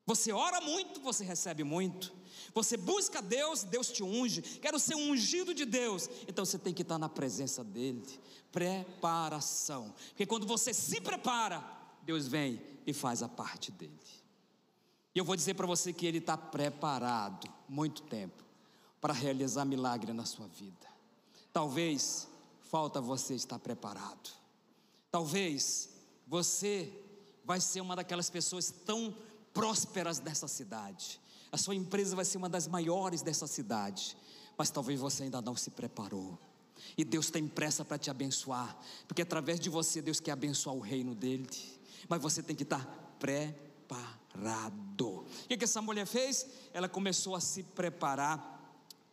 [0.05, 2.13] Você ora muito, você recebe muito.
[2.55, 4.43] Você busca Deus, Deus te unge.
[4.43, 6.09] Quero ser ungido de Deus.
[6.29, 8.21] Então você tem que estar na presença dEle.
[8.53, 9.95] Preparação.
[10.09, 11.65] Porque quando você se prepara,
[12.03, 13.93] Deus vem e faz a parte dele.
[15.15, 18.45] E eu vou dizer para você que Ele está preparado, muito tempo,
[19.01, 20.87] para realizar milagre na sua vida.
[21.51, 22.29] Talvez
[22.61, 24.31] falta você estar preparado.
[25.11, 25.89] Talvez
[26.27, 26.93] você
[27.47, 29.15] vai ser uma daquelas pessoas tão
[29.55, 31.21] prósperas dessa cidade.
[31.53, 34.17] A sua empresa vai ser uma das maiores dessa cidade,
[34.59, 36.39] mas talvez você ainda não se preparou.
[36.99, 40.81] E Deus tem pressa para te abençoar, porque através de você Deus quer abençoar o
[40.81, 41.49] reino dele.
[42.09, 42.85] Mas você tem que estar
[43.19, 45.07] preparado.
[45.07, 46.47] O que, que essa mulher fez?
[46.75, 48.56] Ela começou a se preparar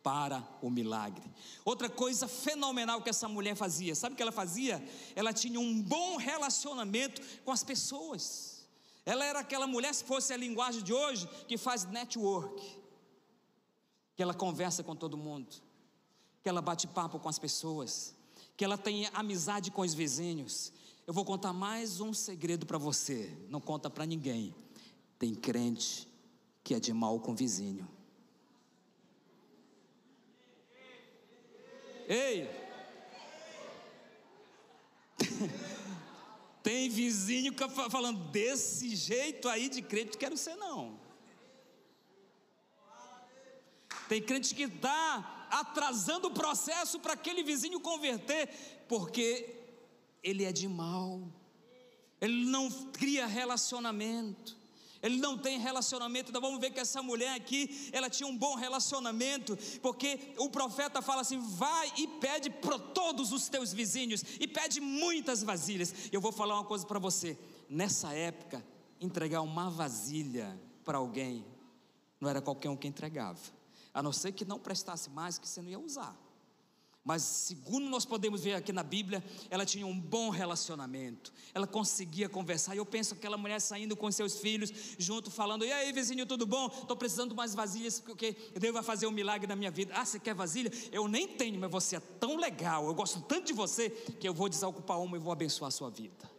[0.04, 1.24] para o milagre.
[1.64, 4.84] Outra coisa fenomenal que essa mulher fazia, sabe o que ela fazia?
[5.16, 8.68] Ela tinha um bom relacionamento com as pessoas.
[9.06, 12.62] Ela era aquela mulher, se fosse a linguagem de hoje, que faz network,
[14.16, 15.56] que ela conversa com todo mundo,
[16.42, 18.14] que ela bate papo com as pessoas,
[18.58, 20.72] que ela tem amizade com os vizinhos.
[21.08, 24.54] Eu vou contar mais um segredo para você, não conta para ninguém.
[25.18, 26.08] Tem crente
[26.64, 27.88] que é de mal com vizinho.
[32.14, 32.48] Ei!
[36.62, 37.54] Tem vizinho
[37.90, 41.00] falando desse jeito aí de crente, quero ser não.
[44.08, 48.48] Tem crente que está atrasando o processo para aquele vizinho converter,
[48.88, 49.56] porque
[50.22, 51.20] ele é de mal,
[52.22, 54.56] ele não cria relacionamento
[55.04, 56.30] ele não tem relacionamento.
[56.30, 61.02] Então vamos ver que essa mulher aqui, ela tinha um bom relacionamento, porque o profeta
[61.02, 65.94] fala assim: vai e pede para todos os teus vizinhos, e pede muitas vasilhas.
[66.12, 67.38] Eu vou falar uma coisa para você:
[67.70, 68.66] nessa época,
[69.02, 71.46] entregar uma vasilha para alguém,
[72.20, 73.40] não era qualquer um que entregava,
[73.94, 76.18] a não ser que não prestasse mais, que você não ia usar.
[77.04, 82.30] Mas, segundo nós podemos ver aqui na Bíblia, ela tinha um bom relacionamento, ela conseguia
[82.30, 82.76] conversar.
[82.76, 86.46] E eu penso aquela mulher saindo com seus filhos, junto, falando: E aí, vizinho, tudo
[86.46, 86.68] bom?
[86.68, 89.94] Estou precisando de mais vasilhas, porque Deus vai fazer um milagre na minha vida.
[89.94, 90.72] Ah, você quer vasilha?
[90.94, 94.34] Eu nem tenho, mas você é tão legal, eu gosto tanto de você, que eu
[94.34, 96.33] vou desocupar uma e vou abençoar a sua vida.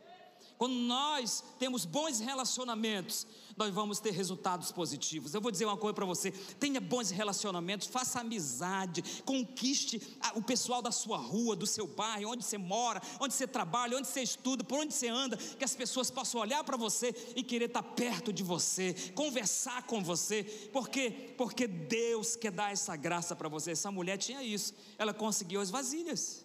[0.56, 5.34] Quando nós temos bons relacionamentos, nós vamos ter resultados positivos.
[5.34, 10.00] Eu vou dizer uma coisa para você: tenha bons relacionamentos, faça amizade, conquiste
[10.34, 14.06] o pessoal da sua rua, do seu bairro, onde você mora, onde você trabalha, onde
[14.06, 17.66] você estuda, por onde você anda, que as pessoas possam olhar para você e querer
[17.66, 20.44] estar perto de você, conversar com você.
[20.72, 21.34] Por quê?
[21.36, 23.72] Porque Deus quer dar essa graça para você.
[23.72, 26.44] Essa mulher tinha isso, ela conseguiu as vasilhas.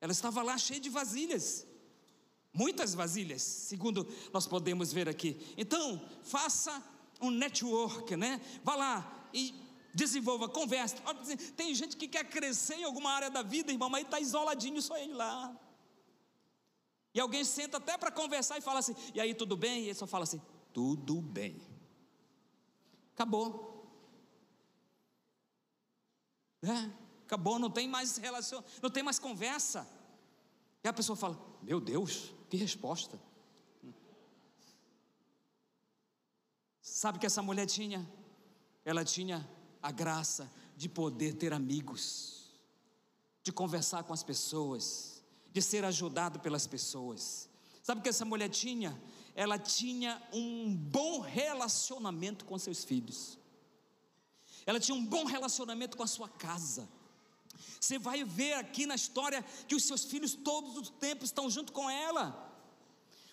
[0.00, 1.64] Ela estava lá cheia de vasilhas
[2.56, 5.36] muitas vasilhas, segundo nós podemos ver aqui.
[5.56, 6.82] Então, faça
[7.20, 8.40] um network, né?
[8.64, 9.54] Vá lá e
[9.94, 10.96] desenvolva, converse.
[11.56, 14.96] Tem gente que quer crescer em alguma área da vida, irmão, mas está isoladinho só
[14.96, 15.56] ele lá.
[17.14, 19.82] E alguém senta até para conversar e fala assim: e aí, tudo bem?
[19.82, 20.40] E ele só fala assim:
[20.72, 21.60] tudo bem.
[23.14, 23.74] Acabou.
[26.62, 26.90] É,
[27.24, 29.88] acabou, não tem mais relação, não tem mais conversa.
[30.84, 33.18] E a pessoa fala: Meu Deus, que resposta!
[36.80, 38.08] Sabe que essa mulher tinha?
[38.84, 39.48] Ela tinha
[39.82, 42.54] a graça de poder ter amigos,
[43.42, 47.48] de conversar com as pessoas, de ser ajudado pelas pessoas.
[47.82, 49.00] Sabe que essa mulher tinha?
[49.34, 53.38] Ela tinha um bom relacionamento com seus filhos.
[54.64, 56.88] Ela tinha um bom relacionamento com a sua casa.
[57.80, 61.72] Você vai ver aqui na história que os seus filhos todos os tempos estão junto
[61.72, 62.46] com ela.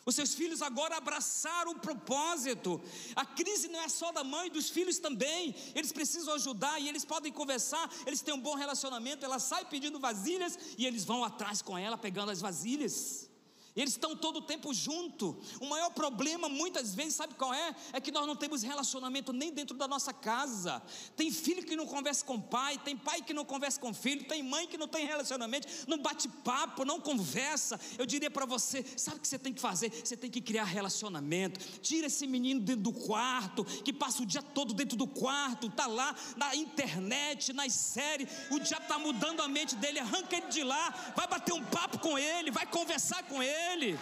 [0.06, 2.82] Os seus filhos agora abraçaram o propósito.
[3.16, 5.56] A crise não é só da mãe, dos filhos também.
[5.74, 7.90] Eles precisam ajudar e eles podem conversar.
[8.06, 9.24] Eles têm um bom relacionamento.
[9.24, 13.30] Ela sai pedindo vasilhas e eles vão atrás com ela pegando as vasilhas.
[13.76, 15.36] Eles estão todo o tempo junto.
[15.60, 17.76] O maior problema, muitas vezes, sabe qual é?
[17.92, 20.82] É que nós não temos relacionamento nem dentro da nossa casa.
[21.16, 24.44] Tem filho que não conversa com pai, tem pai que não conversa com filho, tem
[24.44, 27.80] mãe que não tem relacionamento, não bate papo, não conversa.
[27.98, 29.90] Eu diria para você: sabe o que você tem que fazer?
[29.90, 31.60] Você tem que criar relacionamento.
[31.80, 35.88] Tira esse menino dentro do quarto, que passa o dia todo dentro do quarto, está
[35.88, 38.30] lá na internet, nas séries.
[38.52, 41.98] O dia está mudando a mente dele, arranca ele de lá, vai bater um papo
[41.98, 43.99] com ele, vai conversar com ele ele.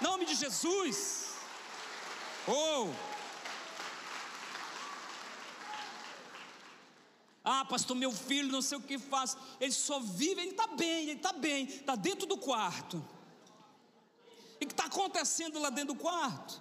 [0.00, 1.34] Nome de Jesus.
[2.46, 2.88] Oh.
[7.44, 9.36] Ah, pastor, meu filho, não sei o que faz.
[9.60, 13.02] Ele só vive, ele está bem, ele está bem, está dentro do quarto.
[14.60, 16.60] E o que está acontecendo lá dentro do quarto?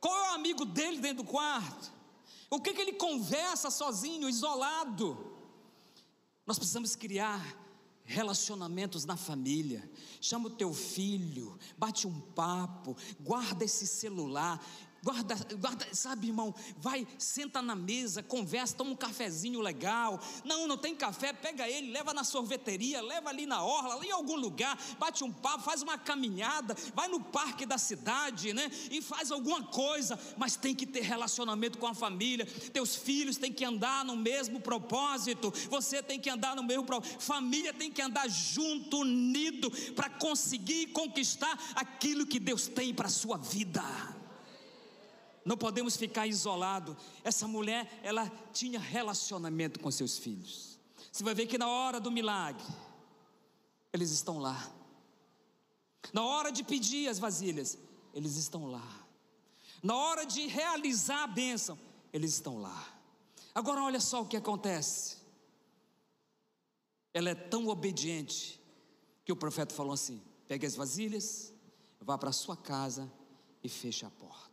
[0.00, 1.92] Qual é o amigo dele dentro do quarto?
[2.50, 5.36] O que, que ele conversa sozinho, isolado?
[6.46, 7.44] Nós precisamos criar
[8.08, 9.88] relacionamentos na família.
[10.18, 14.64] Chama o teu filho, bate um papo, guarda esse celular,
[15.00, 20.20] Guarda, guarda, sabe, irmão, vai, senta na mesa, conversa, toma um cafezinho legal.
[20.44, 24.12] Não, não tem café, pega ele, leva na sorveteria, leva ali na orla, ali em
[24.12, 28.68] algum lugar, bate um papo, faz uma caminhada, vai no parque da cidade, né?
[28.90, 32.44] E faz alguma coisa, mas tem que ter relacionamento com a família.
[32.72, 37.22] Teus filhos têm que andar no mesmo propósito, você tem que andar no mesmo propósito.
[37.22, 43.10] Família tem que andar junto, unido, para conseguir conquistar aquilo que Deus tem para a
[43.10, 44.17] sua vida.
[45.48, 46.94] Não podemos ficar isolados.
[47.24, 50.78] Essa mulher, ela tinha relacionamento com seus filhos.
[51.10, 52.62] Você vai ver que na hora do milagre,
[53.90, 54.70] eles estão lá.
[56.12, 57.78] Na hora de pedir as vasilhas,
[58.12, 59.06] eles estão lá.
[59.82, 61.78] Na hora de realizar a bênção,
[62.12, 62.86] eles estão lá.
[63.54, 65.16] Agora olha só o que acontece.
[67.14, 68.60] Ela é tão obediente
[69.24, 71.54] que o profeta falou assim: pegue as vasilhas,
[72.02, 73.10] vá para sua casa
[73.64, 74.47] e feche a porta.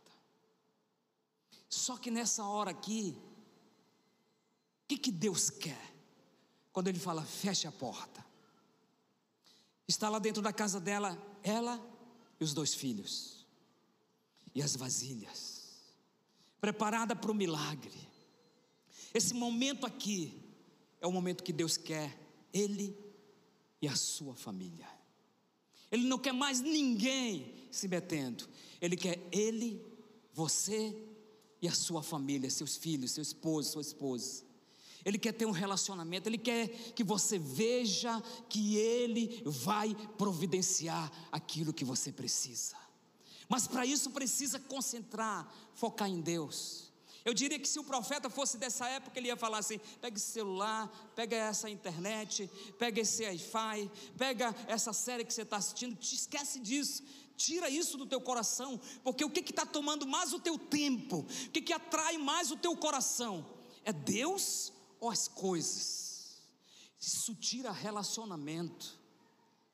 [1.68, 3.16] Só que nessa hora aqui,
[4.84, 5.94] o que, que Deus quer?
[6.72, 8.24] Quando Ele fala, feche a porta.
[9.88, 11.80] Está lá dentro da casa dela, ela
[12.40, 13.46] e os dois filhos,
[14.54, 15.70] e as vasilhas,
[16.60, 18.06] preparada para o milagre.
[19.14, 20.42] Esse momento aqui
[21.00, 22.18] é o momento que Deus quer,
[22.52, 22.96] Ele
[23.80, 24.88] e a sua família.
[25.90, 28.48] Ele não quer mais ninguém se metendo,
[28.80, 29.80] Ele quer Ele,
[30.32, 30.94] você
[31.60, 34.44] e a sua família, seus filhos, seu esposo, sua esposa.
[35.04, 41.72] Ele quer ter um relacionamento, ele quer que você veja que ele vai providenciar aquilo
[41.72, 42.76] que você precisa.
[43.48, 46.86] Mas para isso precisa concentrar, focar em Deus.
[47.24, 50.30] Eu diria que se o profeta fosse dessa época, ele ia falar assim: pega esse
[50.30, 56.14] celular, pega essa internet, pega esse Wi-Fi, pega essa série que você está assistindo, te
[56.14, 57.02] esquece disso.
[57.36, 61.50] Tira isso do teu coração, porque o que está tomando mais o teu tempo, o
[61.50, 63.44] que, que atrai mais o teu coração?
[63.84, 66.42] É Deus ou as coisas?
[67.00, 68.98] Isso tira relacionamento,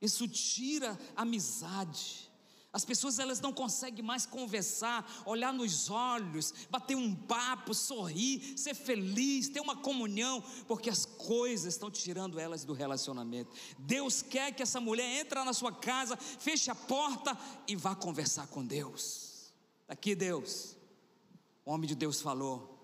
[0.00, 2.30] isso tira amizade.
[2.72, 8.74] As pessoas elas não conseguem mais conversar, olhar nos olhos, bater um papo, sorrir, ser
[8.74, 13.52] feliz, ter uma comunhão, porque as coisas estão tirando elas do relacionamento.
[13.78, 17.36] Deus quer que essa mulher entre na sua casa, feche a porta
[17.68, 19.52] e vá conversar com Deus.
[19.86, 20.74] Tá aqui Deus,
[21.66, 22.78] o homem de Deus falou,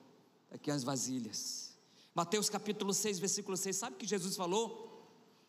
[0.51, 1.75] tá aqui as vasilhas.
[2.15, 4.87] Mateus capítulo 6, versículo 6, sabe o que Jesus falou?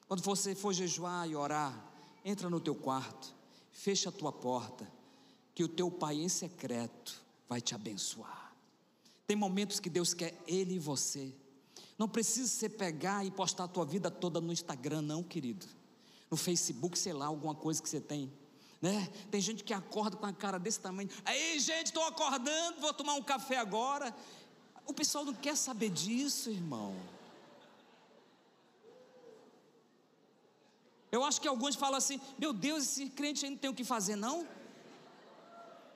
[0.08, 1.92] Quando você for jejuar e orar,
[2.24, 3.39] entra no teu quarto
[3.80, 4.86] fecha a tua porta,
[5.56, 8.54] que o teu Pai em secreto vai te abençoar.
[9.26, 11.34] Tem momentos que Deus quer Ele e você.
[11.98, 15.66] Não precisa você pegar e postar a tua vida toda no Instagram, não, querido.
[16.30, 18.32] No Facebook, sei lá, alguma coisa que você tem.
[18.82, 19.10] Né?
[19.32, 21.10] Tem gente que acorda com a cara desse tamanho.
[21.24, 24.14] Aí, gente, estou acordando, vou tomar um café agora.
[24.86, 26.96] O pessoal não quer saber disso, irmão.
[31.12, 33.84] Eu acho que alguns falam assim: meu Deus, esse crente aí não tem o que
[33.84, 34.48] fazer, não?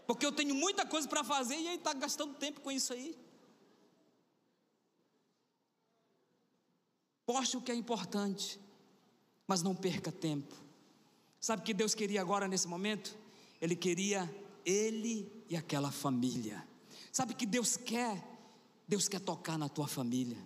[0.07, 3.18] Porque eu tenho muita coisa para fazer e ele está gastando tempo com isso aí.
[7.26, 8.59] Poste o que é importante,
[9.47, 10.55] mas não perca tempo.
[11.39, 13.18] Sabe o que Deus queria agora nesse momento?
[13.61, 14.30] Ele queria
[14.66, 16.68] ele e aquela família.
[17.11, 18.22] Sabe o que Deus quer?
[18.88, 20.38] Deus quer tocar na tua família.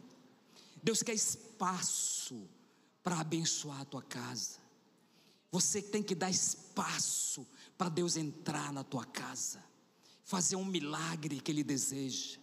[0.83, 2.47] Deus quer espaço
[3.07, 4.59] para abençoar a tua casa.
[5.49, 7.47] Você tem que dar espaço
[7.77, 9.63] para Deus entrar na tua casa,
[10.25, 12.37] fazer um milagre que Ele deseja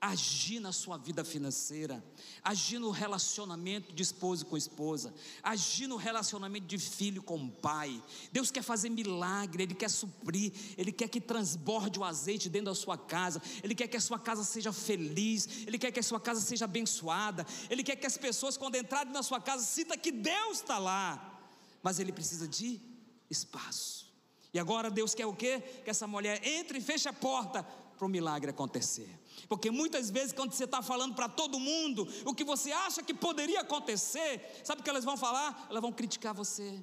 [0.00, 2.02] agir na sua vida financeira,
[2.42, 8.02] agir no relacionamento de esposo com esposa, agir no relacionamento de filho com pai.
[8.32, 12.74] Deus quer fazer milagre, Ele quer suprir, Ele quer que transborde o azeite dentro da
[12.74, 16.18] sua casa, Ele quer que a sua casa seja feliz, Ele quer que a sua
[16.18, 20.10] casa seja abençoada, Ele quer que as pessoas, quando entrarem na sua casa, sinta que
[20.10, 21.38] Deus está lá,
[21.82, 22.80] mas Ele precisa de
[23.28, 24.08] espaço.
[24.52, 25.60] E agora Deus quer o quê?
[25.84, 27.64] Que essa mulher entre e feche a porta
[28.00, 29.20] para o milagre acontecer.
[29.46, 33.12] Porque muitas vezes, quando você está falando para todo mundo o que você acha que
[33.12, 35.66] poderia acontecer, sabe o que elas vão falar?
[35.68, 36.82] Elas vão criticar você,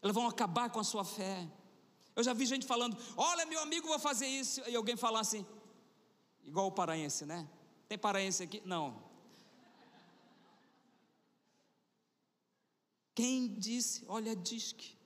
[0.00, 1.48] elas vão acabar com a sua fé.
[2.14, 4.62] Eu já vi gente falando: Olha, meu amigo, vou fazer isso.
[4.68, 5.44] E alguém falar assim,
[6.44, 7.44] igual o paraense, né?
[7.88, 8.62] Tem paraense aqui?
[8.64, 9.02] Não.
[13.16, 14.04] Quem disse?
[14.06, 14.96] Olha, diz que.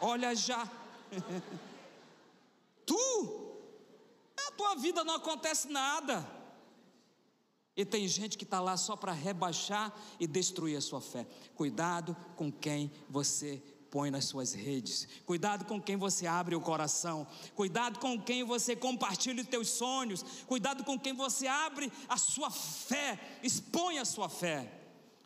[0.00, 0.70] Olha já.
[2.86, 3.49] tu
[4.60, 6.30] tua vida não acontece nada.
[7.74, 11.26] E tem gente que está lá só para rebaixar e destruir a sua fé.
[11.54, 15.08] Cuidado com quem você põe nas suas redes.
[15.24, 17.26] Cuidado com quem você abre o coração.
[17.54, 20.22] Cuidado com quem você compartilha os teus sonhos.
[20.46, 24.70] Cuidado com quem você abre a sua fé, expõe a sua fé.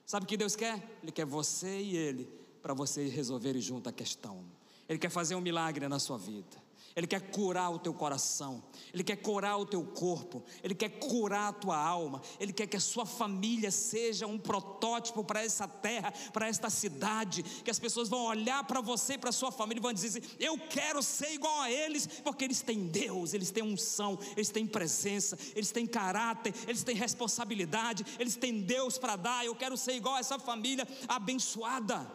[0.07, 0.99] Sabe o que Deus quer?
[1.03, 2.31] Ele quer você e ele
[2.63, 4.45] para vocês resolverem junto a questão.
[4.89, 6.64] Ele quer fazer um milagre na sua vida.
[6.97, 11.49] Ele quer curar o teu coração, Ele quer curar o teu corpo, Ele quer curar
[11.49, 16.13] a tua alma, Ele quer que a sua família seja um protótipo para essa terra,
[16.33, 19.81] para esta cidade, que as pessoas vão olhar para você e para a sua família
[19.81, 23.51] e vão dizer assim: Eu quero ser igual a eles, porque eles têm Deus, eles
[23.51, 29.17] têm unção, eles têm presença, eles têm caráter, eles têm responsabilidade, eles têm Deus para
[29.17, 29.45] dar.
[29.45, 32.09] Eu quero ser igual a essa família abençoada.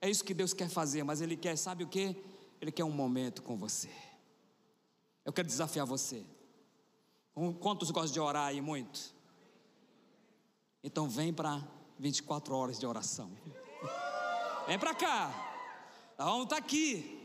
[0.00, 2.16] É isso que Deus quer fazer, mas Ele quer, sabe o que?
[2.62, 3.90] Ele quer um momento com você.
[5.24, 6.24] Eu quero desafiar você.
[7.58, 9.12] Quantos gostam de orar aí muito?
[10.80, 11.60] Então vem para
[11.98, 13.32] 24 horas de oração.
[14.68, 15.34] Vem para cá.
[16.16, 17.18] Nós vamos estar tá aqui.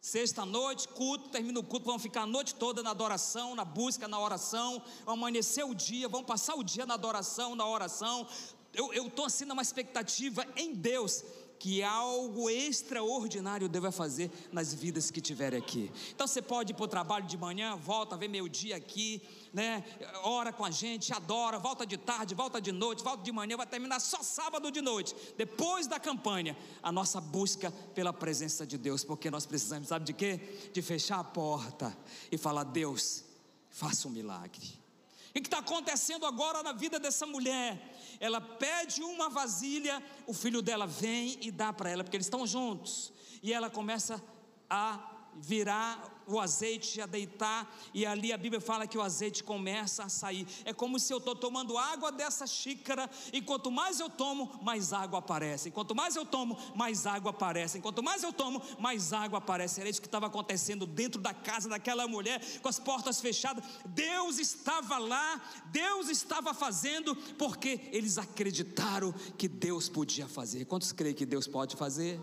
[0.00, 4.06] Sexta noite, culto, termina o culto, vamos ficar a noite toda na adoração, na busca,
[4.06, 8.28] na oração, vamos amanhecer o dia, vamos passar o dia na adoração, na oração.
[8.72, 11.24] Eu estou assim numa expectativa em Deus
[11.58, 15.90] que algo extraordinário Deus vai fazer nas vidas que tiverem aqui.
[16.14, 19.84] Então você pode ir para o trabalho de manhã, volta, vê meio dia aqui, né?
[20.22, 23.66] Ora com a gente, adora, volta de tarde, volta de noite, volta de manhã, vai
[23.66, 29.04] terminar só sábado de noite, depois da campanha, a nossa busca pela presença de Deus,
[29.04, 30.40] porque nós precisamos, sabe de quê?
[30.72, 31.96] De fechar a porta
[32.30, 33.24] e falar: Deus,
[33.70, 34.86] faça um milagre.
[35.34, 37.95] E o que está acontecendo agora na vida dessa mulher?
[38.20, 42.46] Ela pede uma vasilha, o filho dela vem e dá para ela, porque eles estão
[42.46, 43.12] juntos.
[43.42, 44.22] E ela começa
[44.68, 50.02] a virar o azeite, a deitar, e ali a Bíblia fala que o azeite começa
[50.04, 50.46] a sair.
[50.64, 54.92] É como se eu estou tomando água dessa xícara, e quanto mais eu tomo, mais
[54.92, 55.70] água aparece.
[55.70, 57.80] Quanto mais eu tomo, mais água aparece.
[57.80, 59.80] Quanto mais eu tomo, mais água aparece.
[59.80, 63.64] Era isso que estava acontecendo dentro da casa daquela mulher, com as portas fechadas.
[63.86, 70.64] Deus estava lá, Deus estava fazendo, porque eles acreditaram que Deus podia fazer.
[70.64, 72.20] Quantos creem que Deus pode fazer?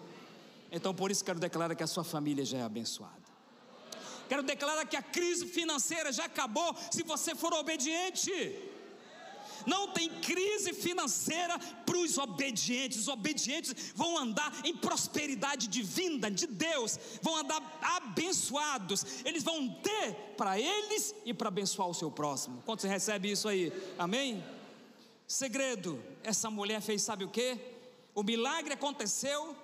[0.73, 3.21] Então por isso quero declarar que a sua família já é abençoada.
[4.27, 8.31] Quero declarar que a crise financeira já acabou se você for obediente.
[9.67, 12.97] Não tem crise financeira para os obedientes.
[12.97, 19.05] Os obedientes vão andar em prosperidade divina de Deus, vão andar abençoados.
[19.23, 22.63] Eles vão ter para eles e para abençoar o seu próximo.
[22.65, 23.71] Quando você recebe isso aí?
[23.97, 24.43] Amém?
[25.27, 27.59] Segredo: essa mulher fez, sabe o que?
[28.15, 29.55] O milagre aconteceu,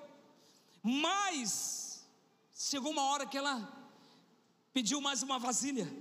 [0.84, 2.08] mas
[2.54, 3.72] chegou uma hora que ela
[4.74, 5.92] pediu mais uma vasilha.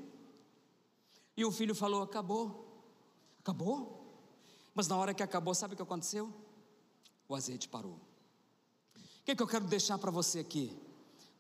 [1.37, 2.67] E o filho falou: Acabou.
[3.41, 3.99] Acabou.
[4.75, 6.33] Mas na hora que acabou, sabe o que aconteceu?
[7.29, 7.95] O azeite parou.
[7.95, 10.77] O que, é que eu quero deixar para você aqui?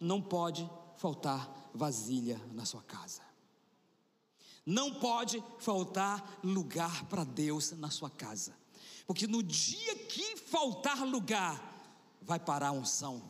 [0.01, 3.22] Não pode faltar vasilha na sua casa.
[4.66, 8.55] Não pode faltar lugar para Deus na sua casa.
[9.07, 11.78] Porque no dia que faltar lugar,
[12.21, 13.23] vai parar a unção,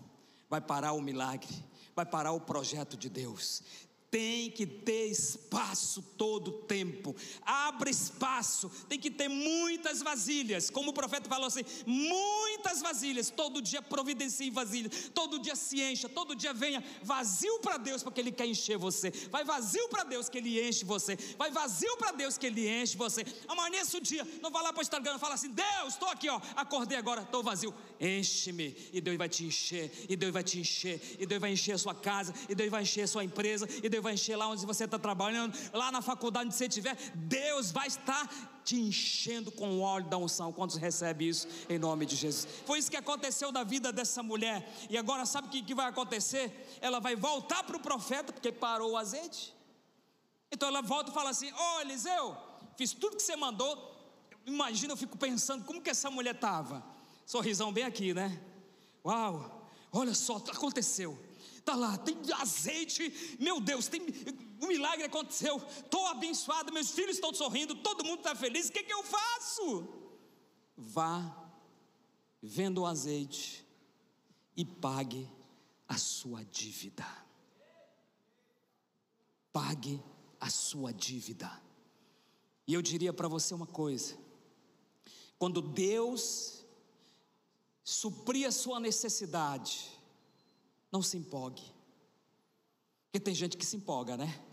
[0.49, 1.49] vai parar o milagre,
[1.95, 3.63] vai parar o projeto de Deus.
[4.11, 7.15] Tem que ter espaço todo o tempo.
[7.43, 10.71] Abra espaço, tem que ter muitas vasilhas.
[10.71, 13.31] Como o profeta falou assim: muitas vasilhas.
[13.31, 18.21] Todo dia providencie vasilhas, todo dia se encha, todo dia venha vazio para Deus, porque
[18.21, 19.11] Ele quer encher você.
[19.31, 21.17] Vai vazio para Deus que Ele enche você.
[21.37, 23.25] Vai vazio para Deus que Ele enche você.
[23.47, 26.41] Amanheça o dia, não vai lá para o Instagram fala assim: Deus, estou aqui, ó,
[26.57, 27.75] acordei agora, estou vazio.
[28.01, 31.73] Enche-me, e Deus vai te encher, e Deus vai te encher, e Deus vai encher
[31.73, 34.49] a sua casa, e Deus vai encher a sua empresa, e Deus Vai encher lá
[34.49, 38.29] onde você está trabalhando, lá na faculdade onde você estiver, Deus vai estar
[38.65, 40.53] te enchendo com o óleo da unção.
[40.53, 42.47] Quantos recebem isso em nome de Jesus?
[42.67, 44.71] Foi isso que aconteceu na vida dessa mulher.
[44.91, 46.79] E agora sabe o que, que vai acontecer?
[46.81, 49.55] Ela vai voltar para o profeta, porque parou o azeite.
[50.53, 52.37] Então ela volta e fala assim: Ô oh, Eliseu,
[52.77, 53.97] fiz tudo que você mandou.
[54.45, 56.85] Imagina, eu fico pensando como que essa mulher estava.
[57.27, 58.41] Sorrisão bem aqui, né?
[59.05, 61.28] Uau, olha só, aconteceu
[61.69, 64.01] está lá, tem azeite, meu Deus, tem,
[64.61, 68.83] um milagre aconteceu, estou abençoado, meus filhos estão sorrindo, todo mundo está feliz, o que,
[68.83, 69.87] que eu faço?
[70.75, 71.51] Vá,
[72.43, 73.67] venda o azeite
[74.57, 75.29] e pague
[75.87, 77.07] a sua dívida.
[79.53, 80.03] Pague
[80.41, 81.51] a sua dívida.
[82.67, 84.17] E eu diria para você uma coisa:
[85.39, 86.65] quando Deus
[87.83, 89.98] suprir a sua necessidade,
[90.91, 91.63] não se empolgue.
[93.07, 94.45] Porque tem gente que se empolga, né?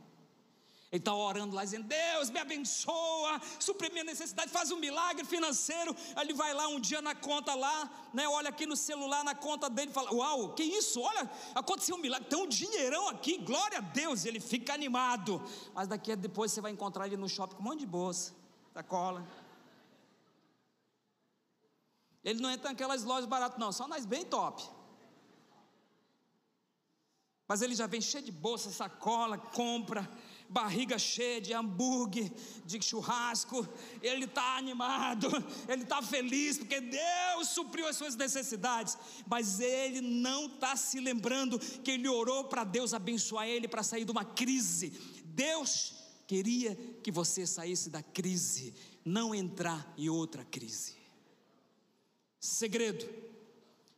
[0.91, 5.93] Ele está orando lá, dizendo: Deus me abençoa, supre minha necessidade, faz um milagre financeiro.
[6.15, 8.27] Aí ele vai lá um dia na conta lá, né?
[8.29, 11.01] Olha aqui no celular na conta dele fala: Uau, que isso?
[11.01, 14.23] Olha, aconteceu um milagre, tem um dinheirão aqui, glória a Deus.
[14.23, 15.43] Ele fica animado.
[15.73, 18.33] Mas daqui a depois você vai encontrar ele no shopping com um monte de bolsa,
[18.73, 19.27] sacola.
[22.23, 24.63] Ele não entra naquelas lojas baratas, não, só nas bem top.
[27.47, 30.09] Mas ele já vem cheio de bolsa, sacola, compra,
[30.49, 32.31] barriga cheia de hambúrguer,
[32.65, 33.67] de churrasco.
[34.01, 35.27] Ele está animado,
[35.69, 38.97] ele está feliz, porque Deus supriu as suas necessidades.
[39.27, 44.05] Mas ele não está se lembrando que ele orou para Deus abençoar ele para sair
[44.05, 44.89] de uma crise.
[45.23, 45.93] Deus
[46.25, 48.73] queria que você saísse da crise,
[49.03, 50.95] não entrar em outra crise.
[52.39, 53.07] Segredo: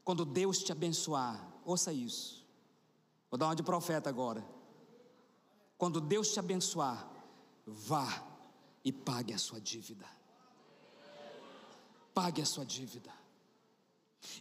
[0.04, 2.47] quando Deus te abençoar, ouça isso
[3.30, 4.46] Vou dar uma de profeta agora.
[5.78, 7.08] Quando Deus te abençoar,
[7.66, 8.24] vá
[8.84, 10.06] e pague a sua dívida.
[12.14, 13.12] Pague a sua dívida.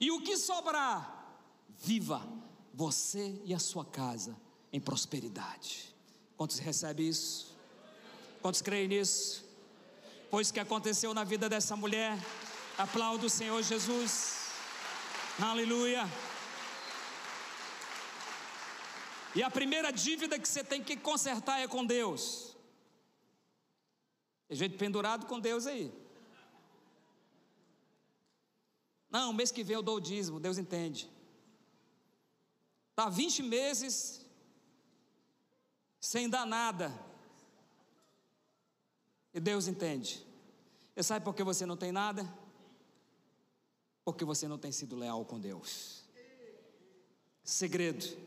[0.00, 2.26] E o que sobrar, viva
[2.72, 4.36] você e a sua casa
[4.72, 5.94] em prosperidade.
[6.36, 7.54] Quantos recebem isso?
[8.40, 9.44] Quantos creem nisso?
[10.30, 12.18] Pois que aconteceu na vida dessa mulher,
[12.76, 14.36] aplaudo o Senhor Jesus.
[15.38, 16.06] Aleluia.
[19.36, 22.56] E a primeira dívida que você tem que consertar é com Deus.
[24.48, 25.92] Tem gente pendurado com Deus aí.
[29.10, 31.10] Não, mês que vem eu dou o dízimo, Deus entende.
[32.88, 34.24] Está 20 meses
[36.00, 36.90] sem dar nada.
[39.34, 40.26] E Deus entende.
[40.96, 42.26] E sabe por que você não tem nada?
[44.02, 46.04] Porque você não tem sido leal com Deus.
[47.44, 48.24] Segredo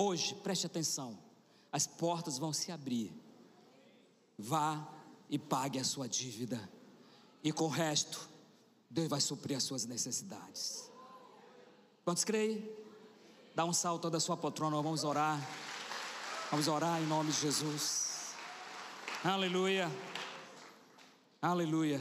[0.00, 1.18] Hoje, preste atenção,
[1.72, 3.12] as portas vão se abrir.
[4.38, 4.86] Vá
[5.28, 6.70] e pague a sua dívida,
[7.42, 8.30] e com o resto,
[8.88, 10.88] Deus vai suprir as suas necessidades.
[12.04, 12.70] Quantos creem?
[13.54, 15.38] Dá um salto da sua poltrona, vamos orar.
[16.50, 18.34] Vamos orar em nome de Jesus.
[19.22, 19.90] Aleluia.
[21.42, 22.00] Aleluia.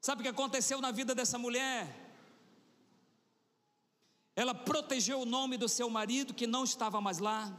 [0.00, 2.01] Sabe o que aconteceu na vida dessa mulher?
[4.34, 7.54] Ela protegeu o nome do seu marido que não estava mais lá,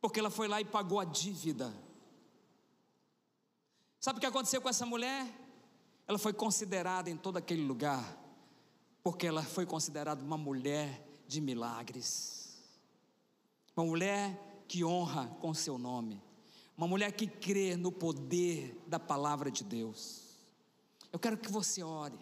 [0.00, 1.72] porque ela foi lá e pagou a dívida.
[4.00, 5.28] Sabe o que aconteceu com essa mulher?
[6.08, 8.18] Ela foi considerada em todo aquele lugar,
[9.02, 12.58] porque ela foi considerada uma mulher de milagres,
[13.76, 16.20] uma mulher que honra com seu nome,
[16.76, 20.22] uma mulher que crê no poder da palavra de Deus.
[21.12, 22.18] Eu quero que você ore,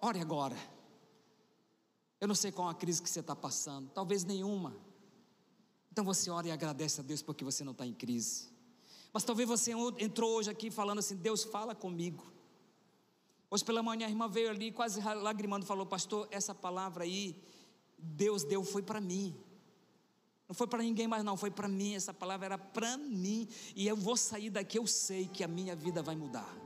[0.00, 0.56] ore agora.
[2.24, 4.74] Eu não sei qual a crise que você está passando, talvez nenhuma.
[5.92, 8.48] Então você ora e agradece a Deus porque você não está em crise.
[9.12, 12.24] Mas talvez você entrou hoje aqui falando assim: Deus fala comigo.
[13.50, 17.36] Hoje pela manhã a irmã veio ali quase lagrimando, falou: Pastor, essa palavra aí,
[17.98, 19.36] Deus deu, foi para mim.
[20.48, 21.94] Não foi para ninguém mais, não, foi para mim.
[21.94, 23.46] Essa palavra era para mim.
[23.76, 26.56] E eu vou sair daqui, eu sei que a minha vida vai mudar.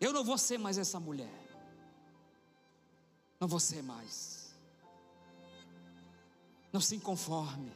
[0.00, 1.47] Eu não vou ser mais essa mulher.
[3.40, 4.54] Não você mais.
[6.72, 7.72] Não se conforme.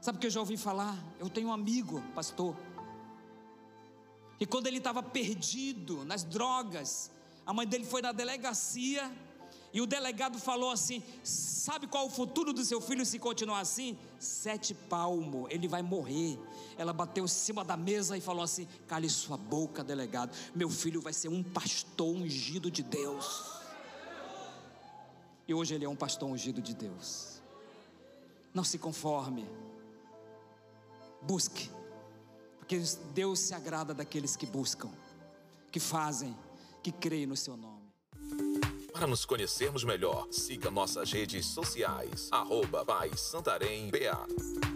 [0.00, 0.96] Sabe o que eu já ouvi falar?
[1.18, 2.56] Eu tenho um amigo, pastor.
[4.38, 7.10] E quando ele estava perdido nas drogas,
[7.46, 9.10] a mãe dele foi na delegacia
[9.72, 13.60] e o delegado falou assim: Sabe qual é o futuro do seu filho se continuar
[13.60, 13.96] assim?
[14.18, 16.38] Sete palmo, ele vai morrer.
[16.76, 20.36] Ela bateu em cima da mesa e falou assim: Cale sua boca, delegado.
[20.54, 23.56] Meu filho vai ser um pastor ungido de Deus.
[25.48, 27.40] E hoje ele é um pastor ungido de Deus.
[28.52, 29.46] Não se conforme.
[31.22, 31.70] Busque.
[32.58, 32.80] Porque
[33.14, 34.90] Deus se agrada daqueles que buscam,
[35.70, 36.36] que fazem,
[36.82, 37.86] que creem no seu nome.
[38.92, 42.84] Para nos conhecermos melhor, siga nossas redes sociais, arroba
[43.16, 44.75] Santarém BA.